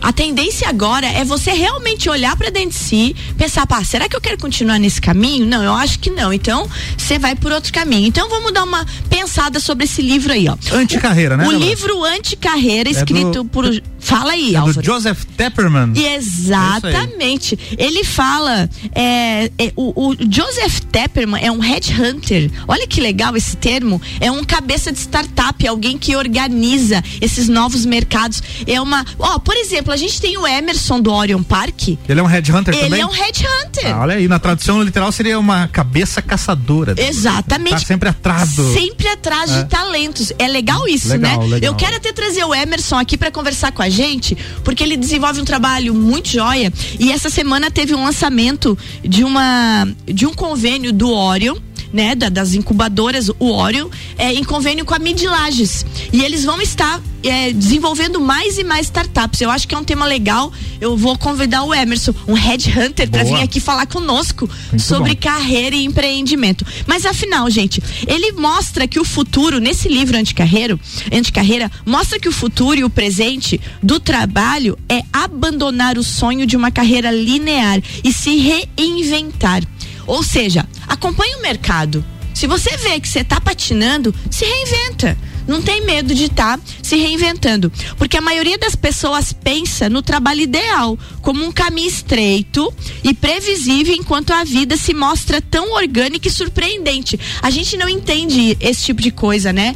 a 0.00 0.12
tendência 0.12 0.68
agora 0.68 1.06
é 1.06 1.24
você 1.24 1.52
realmente 1.52 2.08
olhar 2.08 2.36
para 2.36 2.50
dentro 2.50 2.70
de 2.70 2.76
si, 2.76 3.16
pensar, 3.36 3.66
pá, 3.66 3.82
será 3.84 4.08
que 4.08 4.16
eu 4.16 4.20
quero 4.20 4.38
continuar 4.38 4.78
nesse 4.78 5.00
caminho? 5.00 5.46
Não, 5.46 5.62
eu 5.62 5.72
acho 5.72 5.98
que 5.98 6.10
não. 6.10 6.32
Então, 6.32 6.68
você 6.96 7.18
vai 7.18 7.34
por 7.34 7.52
outro 7.52 7.72
caminho. 7.72 8.06
Então, 8.06 8.28
vamos 8.28 8.52
dar 8.52 8.64
uma 8.64 8.86
pensada 9.08 9.60
sobre 9.60 9.84
esse 9.84 10.02
livro 10.02 10.32
aí, 10.32 10.46
ó. 10.48 10.56
Anticarreira, 10.74 11.36
né? 11.36 11.46
O 11.46 11.52
livro 11.52 12.04
Anticarreira, 12.04 12.88
é 12.88 12.92
escrito 12.92 13.42
do... 13.42 13.44
por 13.44 13.64
Fala 14.02 14.32
aí, 14.32 14.54
é 14.54 14.58
Álvaro. 14.58 14.84
Joseph 14.84 15.24
Tepperman. 15.36 15.92
Exatamente. 15.96 17.56
É 17.78 17.84
Ele 17.84 18.02
fala. 18.02 18.68
É, 18.94 19.44
é, 19.56 19.72
o, 19.76 20.08
o, 20.08 20.16
Joseph 20.28 20.80
Tepperman 20.90 21.40
é 21.40 21.52
um 21.52 21.60
headhunter. 21.60 22.50
Olha 22.66 22.84
que 22.84 23.00
legal 23.00 23.36
esse 23.36 23.56
termo. 23.56 24.02
É 24.20 24.28
um 24.28 24.42
cabeça 24.42 24.90
de 24.90 24.98
startup, 24.98 25.66
alguém 25.68 25.96
que 25.96 26.16
organiza 26.16 27.02
esses 27.20 27.48
novos 27.48 27.86
mercados. 27.86 28.42
É 28.66 28.80
uma. 28.80 29.06
Ó, 29.20 29.38
por 29.38 29.56
exemplo, 29.56 29.71
a 29.86 29.96
gente 29.96 30.20
tem 30.20 30.36
o 30.36 30.46
Emerson 30.46 31.00
do 31.00 31.12
Orion 31.12 31.42
Park. 31.42 31.88
Ele 32.08 32.20
é 32.20 32.22
um 32.22 32.26
headhunter 32.26 32.74
Ele 32.74 32.84
também? 32.84 33.00
Ele 33.00 33.02
é 33.02 33.06
um 33.06 33.10
headhunter. 33.10 33.94
Ah, 33.94 34.00
olha 34.00 34.14
aí, 34.14 34.28
na 34.28 34.38
tradução 34.38 34.82
literal 34.82 35.10
seria 35.12 35.38
uma 35.38 35.68
cabeça 35.68 36.20
caçadora. 36.20 36.94
Exatamente. 36.96 37.72
Tá 37.72 37.78
sempre 37.78 38.08
atrás 38.08 38.52
do... 38.52 38.72
Sempre 38.72 39.08
atrás 39.08 39.50
é. 39.50 39.62
de 39.62 39.68
talentos. 39.68 40.32
É 40.38 40.48
legal 40.48 40.86
isso, 40.86 41.08
legal, 41.08 41.40
né? 41.40 41.54
Legal. 41.54 41.72
Eu 41.72 41.76
quero 41.76 41.96
até 41.96 42.12
trazer 42.12 42.44
o 42.44 42.54
Emerson 42.54 42.96
aqui 42.96 43.16
para 43.16 43.30
conversar 43.30 43.72
com 43.72 43.82
a 43.82 43.88
gente, 43.88 44.36
porque 44.64 44.82
ele 44.82 44.96
desenvolve 44.96 45.40
um 45.40 45.44
trabalho 45.44 45.94
muito 45.94 46.28
joia 46.28 46.72
e 46.98 47.10
essa 47.12 47.30
semana 47.30 47.70
teve 47.70 47.94
um 47.94 48.04
lançamento 48.04 48.76
de 49.02 49.24
uma 49.24 49.86
de 50.04 50.26
um 50.26 50.34
convênio 50.34 50.92
do 50.92 51.10
Orion 51.10 51.56
né, 51.92 52.14
da- 52.14 52.28
das 52.28 52.54
incubadoras, 52.54 53.28
o 53.38 53.50
Orion, 53.52 53.88
é, 54.18 54.32
em 54.32 54.42
convênio 54.44 54.84
com 54.84 54.94
a 54.94 54.98
Midlages. 54.98 55.84
E 56.12 56.22
eles 56.22 56.44
vão 56.44 56.60
estar 56.60 57.00
é, 57.24 57.52
desenvolvendo 57.52 58.20
mais 58.20 58.58
e 58.58 58.64
mais 58.64 58.86
startups. 58.86 59.40
Eu 59.40 59.48
acho 59.48 59.68
que 59.68 59.74
é 59.76 59.78
um 59.78 59.84
tema 59.84 60.06
legal. 60.06 60.52
Eu 60.80 60.96
vou 60.96 61.16
convidar 61.16 61.62
o 61.62 61.72
Emerson, 61.72 62.12
um 62.26 62.32
headhunter, 62.34 63.08
para 63.08 63.22
vir 63.22 63.36
aqui 63.40 63.60
falar 63.60 63.86
conosco 63.86 64.50
Muito 64.70 64.82
sobre 64.82 65.14
bom. 65.14 65.20
carreira 65.20 65.76
e 65.76 65.84
empreendimento. 65.84 66.66
Mas 66.84 67.06
afinal, 67.06 67.48
gente, 67.48 67.80
ele 68.08 68.32
mostra 68.32 68.88
que 68.88 68.98
o 68.98 69.04
futuro, 69.04 69.60
nesse 69.60 69.88
livro 69.88 70.16
Anticarreiro, 70.18 70.80
Anticarreira, 71.12 71.70
mostra 71.86 72.18
que 72.18 72.28
o 72.28 72.32
futuro 72.32 72.80
e 72.80 72.82
o 72.84 72.90
presente 72.90 73.60
do 73.80 74.00
trabalho 74.00 74.76
é 74.88 75.02
abandonar 75.12 75.96
o 75.98 76.02
sonho 76.02 76.44
de 76.44 76.56
uma 76.56 76.72
carreira 76.72 77.12
linear 77.12 77.80
e 78.02 78.12
se 78.12 78.36
reinventar. 78.36 79.62
Ou 80.06 80.22
seja, 80.22 80.66
acompanhe 80.86 81.34
o 81.36 81.42
mercado. 81.42 82.04
Se 82.34 82.46
você 82.46 82.76
vê 82.76 82.98
que 82.98 83.08
você 83.08 83.20
está 83.20 83.40
patinando, 83.40 84.14
se 84.30 84.44
reinventa. 84.44 85.16
Não 85.46 85.60
tem 85.62 85.84
medo 85.84 86.14
de 86.14 86.24
estar 86.24 86.58
se 86.82 86.96
reinventando. 86.96 87.72
Porque 87.96 88.16
a 88.16 88.20
maioria 88.20 88.58
das 88.58 88.74
pessoas 88.76 89.32
pensa 89.32 89.88
no 89.88 90.02
trabalho 90.02 90.40
ideal, 90.40 90.98
como 91.20 91.44
um 91.44 91.52
caminho 91.52 91.88
estreito 91.88 92.72
e 93.02 93.14
previsível, 93.14 93.94
enquanto 93.94 94.32
a 94.32 94.44
vida 94.44 94.76
se 94.76 94.92
mostra 94.94 95.40
tão 95.40 95.72
orgânica 95.74 96.28
e 96.28 96.30
surpreendente. 96.30 97.18
A 97.40 97.50
gente 97.50 97.76
não 97.76 97.88
entende 97.88 98.56
esse 98.60 98.84
tipo 98.84 99.00
de 99.00 99.10
coisa, 99.10 99.52
né? 99.52 99.74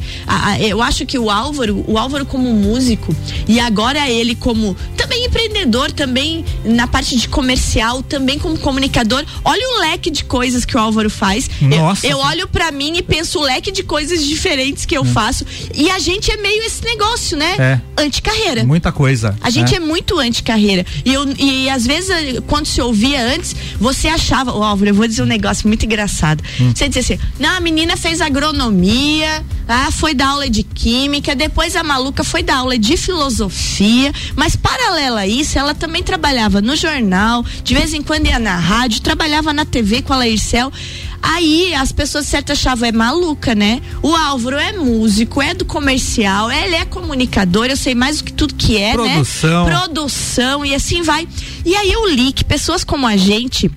Eu 0.59 0.81
acho 0.81 1.05
que 1.05 1.17
o 1.17 1.29
Álvaro, 1.29 1.83
o 1.87 1.97
Álvaro 1.97 2.25
como 2.25 2.51
músico, 2.53 3.15
e 3.47 3.59
agora 3.59 4.09
ele 4.09 4.35
como 4.35 4.75
também 4.95 5.25
empreendedor, 5.25 5.91
também 5.91 6.43
na 6.65 6.87
parte 6.87 7.15
de 7.17 7.27
comercial, 7.27 8.03
também 8.03 8.37
como 8.39 8.57
comunicador. 8.57 9.25
Olha 9.43 9.69
o 9.77 9.79
leque 9.81 10.09
de 10.09 10.23
coisas 10.23 10.65
que 10.65 10.75
o 10.75 10.79
Álvaro 10.79 11.09
faz. 11.09 11.49
Eu- 11.61 11.67
Nossa. 11.69 12.05
eu 12.07 12.17
olho 12.19 12.47
pra 12.47 12.71
mim 12.71 12.97
e 12.97 13.01
penso 13.01 13.39
o 13.39 13.41
leque 13.43 13.71
de 13.71 13.83
coisas 13.83 14.25
diferentes 14.25 14.85
que 14.85 14.95
eu 14.97 15.03
faço. 15.05 15.45
E 15.73 15.89
a 15.89 15.99
gente 15.99 16.31
é 16.31 16.37
meio 16.37 16.63
esse 16.63 16.83
negócio, 16.83 17.37
né? 17.37 17.55
É. 17.57 18.01
Anticarreira. 18.01 18.63
Muita 18.63 18.91
coisa. 18.91 19.35
A 19.41 19.49
gente 19.49 19.71
né? 19.71 19.77
é 19.77 19.79
muito 19.79 20.19
anti-carreira. 20.19 20.85
E, 21.03 21.13
eu, 21.13 21.25
e 21.37 21.69
às 21.69 21.85
vezes, 21.85 22.09
eh, 22.09 22.41
quando 22.47 22.65
se 22.65 22.81
ouvia 22.81 23.21
antes, 23.21 23.55
você 23.79 24.07
achava, 24.07 24.53
ô 24.53 24.63
Álvaro, 24.63 24.89
eu 24.89 24.95
vou 24.95 25.07
dizer 25.07 25.23
um 25.23 25.27
negócio 25.27 25.67
muito 25.67 25.85
engraçado. 25.85 26.43
Hum. 26.59 26.71
Você 26.75 26.87
dizia 26.87 27.15
assim: 27.15 27.23
não, 27.39 27.55
a 27.55 27.59
menina 27.59 27.97
fez 27.97 28.21
agronomia, 28.21 29.43
ah, 29.67 29.91
foi 29.91 30.13
dar 30.13 30.29
aula 30.29 30.49
de 30.49 30.63
química, 30.63 31.35
depois 31.35 31.75
a 31.75 31.83
maluca 31.83 32.23
foi 32.23 32.41
dar 32.41 32.57
aula 32.57 32.77
de 32.77 32.95
filosofia, 32.95 34.13
mas 34.35 34.55
paralela 34.55 35.21
a 35.21 35.27
isso, 35.27 35.59
ela 35.59 35.73
também 35.73 36.01
trabalhava 36.01 36.61
no 36.61 36.75
jornal, 36.75 37.43
de 37.63 37.73
vez 37.73 37.93
em 37.93 38.01
quando 38.01 38.27
ia 38.27 38.39
na 38.39 38.57
rádio, 38.57 39.01
trabalhava 39.01 39.51
na 39.51 39.65
TV 39.65 40.01
com 40.01 40.13
a 40.13 40.17
Laírcel. 40.17 40.71
Aí 41.21 41.73
as 41.73 41.91
pessoas 41.91 42.25
certas 42.25 42.57
achavam 42.59 42.87
é 42.87 42.91
maluca, 42.91 43.53
né? 43.55 43.81
O 44.01 44.15
Álvaro 44.15 44.57
é 44.57 44.71
músico, 44.73 45.41
é 45.41 45.53
do 45.53 45.65
comercial, 45.65 46.51
ele 46.51 46.75
é 46.75 46.85
comunicador, 46.85 47.65
eu 47.65 47.77
sei 47.77 47.95
mais 47.95 48.17
do 48.17 48.23
que 48.23 48.33
tudo 48.33 48.53
que 48.55 48.77
é, 48.77 48.93
Produção. 48.93 49.65
né? 49.65 49.71
Produção 49.71 50.65
e 50.65 50.73
assim 50.73 51.01
vai. 51.01 51.27
E 51.65 51.75
aí 51.75 51.91
eu 51.91 52.07
li 52.09 52.31
que 52.31 52.43
pessoas 52.43 52.83
como 52.83 53.05
a 53.07 53.17
gente 53.17 53.69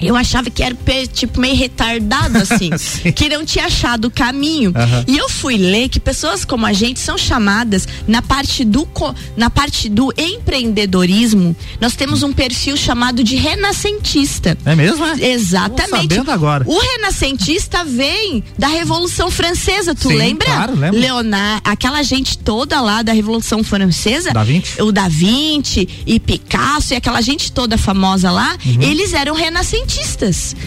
eu 0.00 0.16
achava 0.16 0.50
que 0.50 0.62
era 0.62 0.76
tipo 1.12 1.40
meio 1.40 1.56
retardado 1.56 2.38
assim, 2.42 2.70
Sim. 2.76 3.12
que 3.12 3.28
não 3.28 3.44
tinha 3.44 3.66
achado 3.66 4.06
o 4.06 4.10
caminho. 4.10 4.72
Aham. 4.74 5.04
E 5.06 5.16
eu 5.16 5.28
fui 5.28 5.56
ler 5.56 5.88
que 5.88 6.00
pessoas 6.00 6.44
como 6.44 6.64
a 6.66 6.72
gente 6.72 7.00
são 7.00 7.16
chamadas 7.18 7.86
na 8.06 8.22
parte 8.22 8.64
do 8.64 8.88
na 9.36 9.50
parte 9.50 9.88
do 9.88 10.12
empreendedorismo, 10.16 11.54
nós 11.80 11.94
temos 11.94 12.22
um 12.22 12.32
perfil 12.32 12.76
chamado 12.76 13.22
de 13.22 13.36
renascentista. 13.36 14.56
É 14.64 14.74
mesmo, 14.74 15.04
é? 15.04 15.30
Exatamente. 15.30 15.90
Tô 15.90 15.96
sabendo 16.14 16.30
agora. 16.30 16.64
O 16.66 16.78
renascentista 16.78 17.84
vem 17.84 18.42
da 18.58 18.66
Revolução 18.68 19.30
Francesa, 19.30 19.94
tu 19.94 20.08
Sim, 20.08 20.16
lembra? 20.16 20.46
claro, 20.46 20.74
lembro. 20.74 20.98
Leonardo, 21.00 21.62
aquela 21.64 22.02
gente 22.02 22.38
toda 22.38 22.80
lá 22.80 23.02
da 23.02 23.12
Revolução 23.12 23.62
Francesa, 23.62 24.32
Da 24.32 24.44
Vinci? 24.44 24.80
o 24.82 24.90
Da 24.90 25.08
Vinci 25.08 25.88
e 26.06 26.18
Picasso 26.18 26.94
e 26.94 26.96
aquela 26.96 27.20
gente 27.20 27.52
toda 27.52 27.76
famosa 27.78 28.30
lá, 28.30 28.56
eles 28.80 29.12
eram 29.12 29.34
renascentistas. 29.34 29.87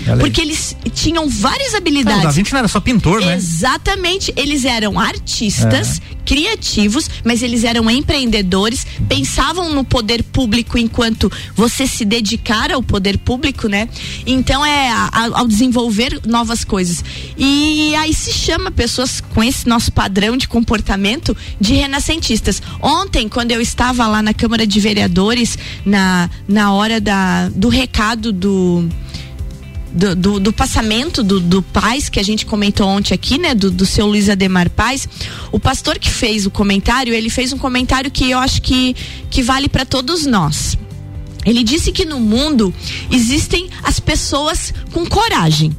Aí. 0.07 0.17
Porque 0.19 0.41
eles 0.41 0.75
tinham 0.93 1.29
várias 1.29 1.67
Cara, 1.67 1.75
o 1.75 1.77
habilidades. 1.77 2.23
Da 2.23 2.31
Vinci 2.31 2.51
não 2.51 2.60
era 2.60 2.67
só 2.67 2.79
pintor, 2.79 3.21
né? 3.21 3.36
Exatamente, 3.36 4.34
eles 4.36 4.65
eram 4.65 4.99
artistas, 4.99 6.01
criativos, 6.25 7.10
mas 7.23 7.41
eles 7.41 7.63
eram 7.63 7.89
empreendedores, 7.89 8.86
pensavam 9.07 9.73
no 9.73 9.84
poder 9.84 10.23
público 10.23 10.77
enquanto 10.77 11.31
você 11.55 11.86
se 11.88 12.03
dedicar 12.05 12.71
ao 12.71 12.81
poder 12.81 13.17
público, 13.17 13.67
né? 13.67 13.88
Então 14.25 14.65
é 14.65 14.89
a- 14.89 15.10
a- 15.12 15.39
ao 15.39 15.47
desenvolver 15.47 16.19
novas 16.25 16.63
coisas. 16.63 17.03
E 17.38 17.93
aí 17.95 18.13
se 18.13 18.31
chama 18.34 18.71
pessoas 18.71 19.21
com 19.21 19.43
esse 19.43 19.67
nosso 19.67 19.91
padrão 19.91 20.36
de 20.38 20.47
comportamento 20.47 21.36
de 21.60 21.73
renascentistas. 21.73 22.62
Ontem, 22.81 23.27
quando 23.29 23.51
eu 23.51 23.62
estava 23.62 24.07
lá 24.07 24.21
na 24.21 24.34
Câmara 24.34 24.65
de 24.65 24.79
Vereadores, 24.79 25.57
na, 25.86 26.29
na 26.47 26.73
hora 26.73 26.99
da, 27.01 27.49
do 27.49 27.69
recado 27.69 28.31
do 28.31 28.88
do, 29.91 30.15
do, 30.15 30.39
do 30.39 30.54
passamento 30.54 31.23
do, 31.23 31.39
do 31.39 31.62
Paz, 31.62 32.10
que 32.10 32.19
a 32.19 32.23
gente 32.23 32.45
comentou 32.45 32.88
ontem 32.88 33.13
aqui, 33.13 33.38
né? 33.38 33.54
Do, 33.54 33.69
do 33.69 33.86
seu 33.86 34.06
Luiz 34.06 34.30
Ademar 34.30 34.69
Paz. 34.69 35.08
O 35.51 35.60
pastor 35.60 35.99
que 35.99 36.10
fez 36.10 36.45
o 36.45 36.51
comentário, 36.51 37.13
ele 37.13 37.30
fez 37.30 37.51
um 37.51 37.58
comentário 37.58 38.10
que 38.10 38.30
eu 38.30 38.39
acho 38.39 38.62
que, 38.62 38.95
que 39.30 39.43
vale 39.43 39.67
para 39.67 39.86
todos 39.86 40.25
nós. 40.25 40.77
Ele 41.45 41.63
disse 41.63 41.91
que 41.91 42.06
no 42.06 42.19
mundo 42.19 42.73
existem 43.10 43.69
as 43.84 43.99
pessoas 43.99 44.73
com 44.91 45.06
coragem. 45.06 45.75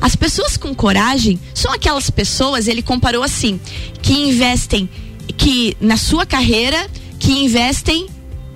As 0.00 0.16
pessoas 0.16 0.56
com 0.56 0.74
coragem 0.74 1.38
são 1.54 1.72
aquelas 1.72 2.10
pessoas, 2.10 2.66
ele 2.66 2.82
comparou 2.82 3.22
assim, 3.22 3.60
que 4.02 4.12
investem 4.12 4.88
que 5.36 5.76
na 5.80 5.96
sua 5.96 6.26
carreira, 6.26 6.88
que 7.18 7.32
investem 7.32 8.08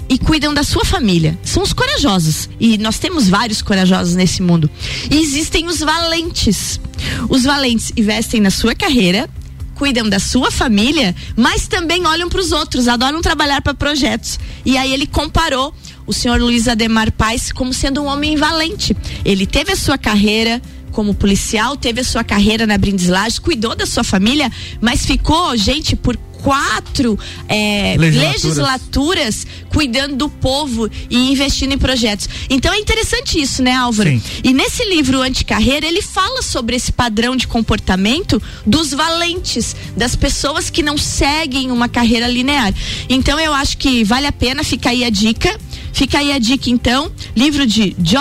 e 0.08 0.18
cuidam 0.18 0.54
da 0.54 0.62
sua 0.62 0.84
família. 0.84 1.38
São 1.42 1.62
os 1.62 1.72
corajosos. 1.72 2.48
E 2.58 2.78
nós 2.78 2.98
temos 2.98 3.28
vários 3.28 3.60
corajosos 3.60 4.14
nesse 4.14 4.42
mundo. 4.42 4.70
E 5.10 5.16
existem 5.16 5.66
os 5.66 5.80
valentes. 5.80 6.80
Os 7.28 7.42
valentes 7.44 7.92
investem 7.96 8.40
na 8.40 8.50
sua 8.50 8.74
carreira, 8.74 9.28
cuidam 9.74 10.08
da 10.08 10.18
sua 10.18 10.50
família, 10.50 11.14
mas 11.36 11.68
também 11.68 12.06
olham 12.06 12.28
para 12.28 12.40
os 12.40 12.52
outros, 12.52 12.88
adoram 12.88 13.20
trabalhar 13.20 13.62
para 13.62 13.74
projetos. 13.74 14.38
E 14.64 14.76
aí 14.76 14.92
ele 14.92 15.06
comparou 15.06 15.74
o 16.06 16.12
senhor 16.12 16.40
Luiz 16.40 16.66
Ademar 16.66 17.12
Paes 17.12 17.52
como 17.52 17.72
sendo 17.72 18.02
um 18.02 18.06
homem 18.06 18.36
valente. 18.36 18.96
Ele 19.24 19.46
teve 19.46 19.72
a 19.72 19.76
sua 19.76 19.98
carreira 19.98 20.60
como 20.90 21.14
policial, 21.14 21.76
teve 21.76 22.00
a 22.00 22.04
sua 22.04 22.24
carreira 22.24 22.66
na 22.66 22.76
Brindis 22.76 23.38
cuidou 23.38 23.76
da 23.76 23.86
sua 23.86 24.02
família, 24.02 24.50
mas 24.80 25.06
ficou, 25.06 25.56
gente, 25.56 25.94
por 25.94 26.16
quatro 26.42 27.18
é, 27.48 27.96
Legislaturas. 27.98 28.42
legislaturas 28.42 29.46
cuidando 29.68 30.16
do 30.16 30.28
povo 30.28 30.88
e 31.10 31.30
investindo 31.30 31.72
em 31.72 31.78
projetos. 31.78 32.28
Então 32.48 32.72
é 32.72 32.78
interessante 32.78 33.40
isso, 33.40 33.62
né, 33.62 33.72
Álvaro? 33.72 34.08
Sim. 34.08 34.22
E 34.42 34.52
nesse 34.52 34.84
livro 34.84 35.20
Anticarreira, 35.20 35.86
ele 35.86 36.02
fala 36.02 36.42
sobre 36.42 36.76
esse 36.76 36.90
padrão 36.92 37.36
de 37.36 37.46
comportamento 37.46 38.40
dos 38.66 38.90
valentes, 38.92 39.76
das 39.96 40.16
pessoas 40.16 40.70
que 40.70 40.82
não 40.82 40.96
seguem 40.96 41.70
uma 41.70 41.88
carreira 41.88 42.26
linear. 42.26 42.72
Então 43.08 43.38
eu 43.38 43.52
acho 43.52 43.76
que 43.78 44.04
vale 44.04 44.26
a 44.26 44.32
pena, 44.32 44.64
fica 44.64 44.90
aí 44.90 45.04
a 45.04 45.10
dica. 45.10 45.58
Fica 45.92 46.18
aí 46.18 46.32
a 46.32 46.38
dica, 46.38 46.70
então. 46.70 47.10
Livro 47.36 47.66
de 47.66 47.96
jo 47.98 48.20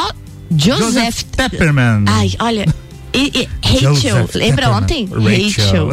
Joseph, 0.50 0.94
Joseph 0.94 1.24
Tepperman. 1.36 2.06
Ai, 2.08 2.32
olha. 2.40 2.66
E, 3.18 3.32
e- 3.42 3.50
Rachel, 3.68 3.96
Joseph 3.96 4.36
lembra 4.36 4.68
Tepperman. 4.68 4.78
ontem? 4.84 5.10
Rachel. 5.12 5.90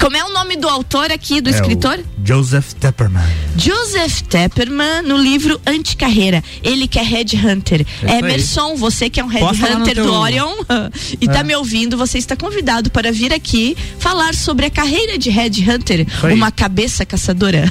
Como 0.00 0.16
é 0.16 0.24
o 0.24 0.32
nome 0.32 0.56
do 0.56 0.68
autor 0.68 1.10
aqui, 1.10 1.40
do 1.40 1.48
É 1.50 1.52
escritor? 1.52 1.98
Joseph 2.24 2.72
Tepperman. 2.74 3.22
Joseph 3.56 4.20
Tepperman 4.22 5.02
no 5.02 5.16
livro 5.16 5.60
Anticarreira. 5.66 6.42
Ele 6.62 6.86
que 6.86 6.98
é 6.98 7.02
Headhunter. 7.02 7.84
É. 8.04 8.18
Emerson, 8.18 8.76
você 8.76 9.10
que 9.10 9.18
é 9.20 9.24
um 9.24 9.28
Headhunter 9.28 9.96
do 9.96 10.12
Orion 10.12 10.54
e 11.20 11.26
tá 11.26 11.40
É. 11.40 11.42
me 11.44 11.54
ouvindo, 11.56 11.96
você 11.96 12.18
está 12.18 12.36
convidado 12.36 12.90
para 12.90 13.10
vir 13.10 13.32
aqui 13.32 13.76
falar 13.98 14.34
sobre 14.34 14.66
a 14.66 14.70
carreira 14.70 15.18
de 15.18 15.30
Headhunter, 15.30 16.06
uma 16.32 16.50
cabeça 16.52 17.04
caçadora. 17.04 17.64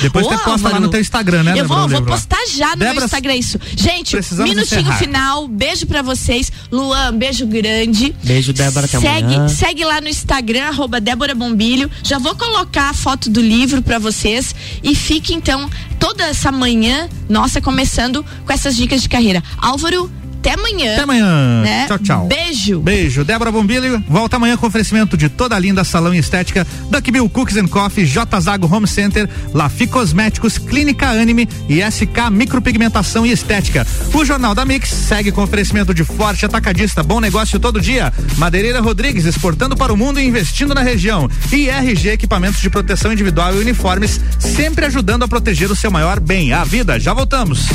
Depois 0.00 0.26
você 0.28 0.36
posta 0.38 0.68
lá 0.68 0.80
no 0.80 0.88
teu 0.90 1.00
Instagram, 1.00 1.42
né, 1.44 1.52
Eu 1.56 1.66
vou, 1.66 1.76
Débora 1.86 1.98
vou 1.98 2.06
postar 2.06 2.38
já 2.54 2.76
no 2.76 2.84
meu 2.84 3.04
Instagram 3.04 3.36
isso. 3.36 3.58
Gente, 3.76 4.16
minutinho 4.42 4.80
encerrar. 4.80 4.98
final, 4.98 5.48
beijo 5.48 5.86
pra 5.86 6.02
vocês. 6.02 6.50
Luan, 6.70 7.14
beijo 7.16 7.46
grande. 7.46 8.14
Beijo, 8.24 8.41
Débora, 8.50 8.86
até 8.86 8.98
segue, 8.98 9.34
amanhã. 9.34 9.48
segue 9.48 9.84
lá 9.84 10.00
no 10.00 10.08
Instagram, 10.08 10.64
arroba 10.64 10.98
Débora 10.98 11.34
Bombilho. 11.34 11.90
Já 12.02 12.18
vou 12.18 12.34
colocar 12.34 12.88
a 12.88 12.94
foto 12.94 13.28
do 13.28 13.42
livro 13.42 13.82
pra 13.82 13.98
vocês. 13.98 14.54
E 14.82 14.94
fique 14.94 15.34
então 15.34 15.68
toda 16.00 16.24
essa 16.24 16.50
manhã, 16.50 17.08
nossa, 17.28 17.60
começando 17.60 18.24
com 18.46 18.52
essas 18.52 18.74
dicas 18.74 19.02
de 19.02 19.08
carreira. 19.08 19.42
Álvaro, 19.58 20.10
até 20.42 20.54
amanhã. 20.54 20.92
Até 20.94 21.02
amanhã. 21.02 21.62
Né? 21.62 21.86
Tchau, 21.86 21.98
tchau. 22.00 22.26
Beijo. 22.26 22.80
Beijo. 22.80 23.24
Débora 23.24 23.52
Bombilho, 23.52 24.02
volta 24.08 24.36
amanhã 24.36 24.56
com 24.56 24.66
oferecimento 24.66 25.16
de 25.16 25.28
toda 25.28 25.54
a 25.54 25.58
linda 25.58 25.84
salão 25.84 26.12
e 26.12 26.18
estética, 26.18 26.66
Duck 26.90 27.12
Bill 27.12 27.28
Cookies 27.28 27.56
and 27.56 27.68
Coffee, 27.68 28.04
J 28.04 28.40
Zago 28.40 28.66
Home 28.66 28.88
Center, 28.88 29.28
Lafi 29.54 29.86
Cosméticos, 29.86 30.58
Clínica 30.58 31.08
Anime 31.08 31.48
e 31.68 31.80
SK 31.80 32.28
Micropigmentação 32.32 33.24
e 33.24 33.30
Estética. 33.30 33.86
O 34.12 34.24
Jornal 34.24 34.52
da 34.52 34.64
Mix 34.64 34.88
segue 34.88 35.30
com 35.30 35.42
oferecimento 35.42 35.94
de 35.94 36.02
forte 36.02 36.44
atacadista, 36.44 37.04
bom 37.04 37.20
negócio 37.20 37.60
todo 37.60 37.80
dia. 37.80 38.12
Madeireira 38.36 38.80
Rodrigues, 38.80 39.24
exportando 39.24 39.76
para 39.76 39.92
o 39.92 39.96
mundo 39.96 40.18
e 40.18 40.26
investindo 40.26 40.74
na 40.74 40.82
região. 40.82 41.30
E 41.52 41.68
RG 41.68 42.08
Equipamentos 42.10 42.60
de 42.60 42.68
Proteção 42.68 43.12
Individual 43.12 43.54
e 43.54 43.60
Uniformes, 43.60 44.20
sempre 44.40 44.86
ajudando 44.86 45.22
a 45.22 45.28
proteger 45.28 45.70
o 45.70 45.76
seu 45.76 45.90
maior 45.90 46.18
bem, 46.18 46.52
a 46.52 46.64
vida. 46.64 46.98
Já 46.98 47.14
voltamos. 47.14 47.66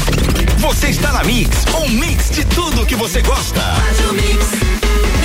Você 0.57 0.87
está 0.87 1.13
na 1.13 1.23
Mix, 1.23 1.49
um 1.81 1.89
mix 1.89 2.31
de 2.31 2.43
tudo 2.57 2.87
que 2.87 2.95
você 2.95 3.21
gosta. 3.21 3.61
Mix. 4.13 5.16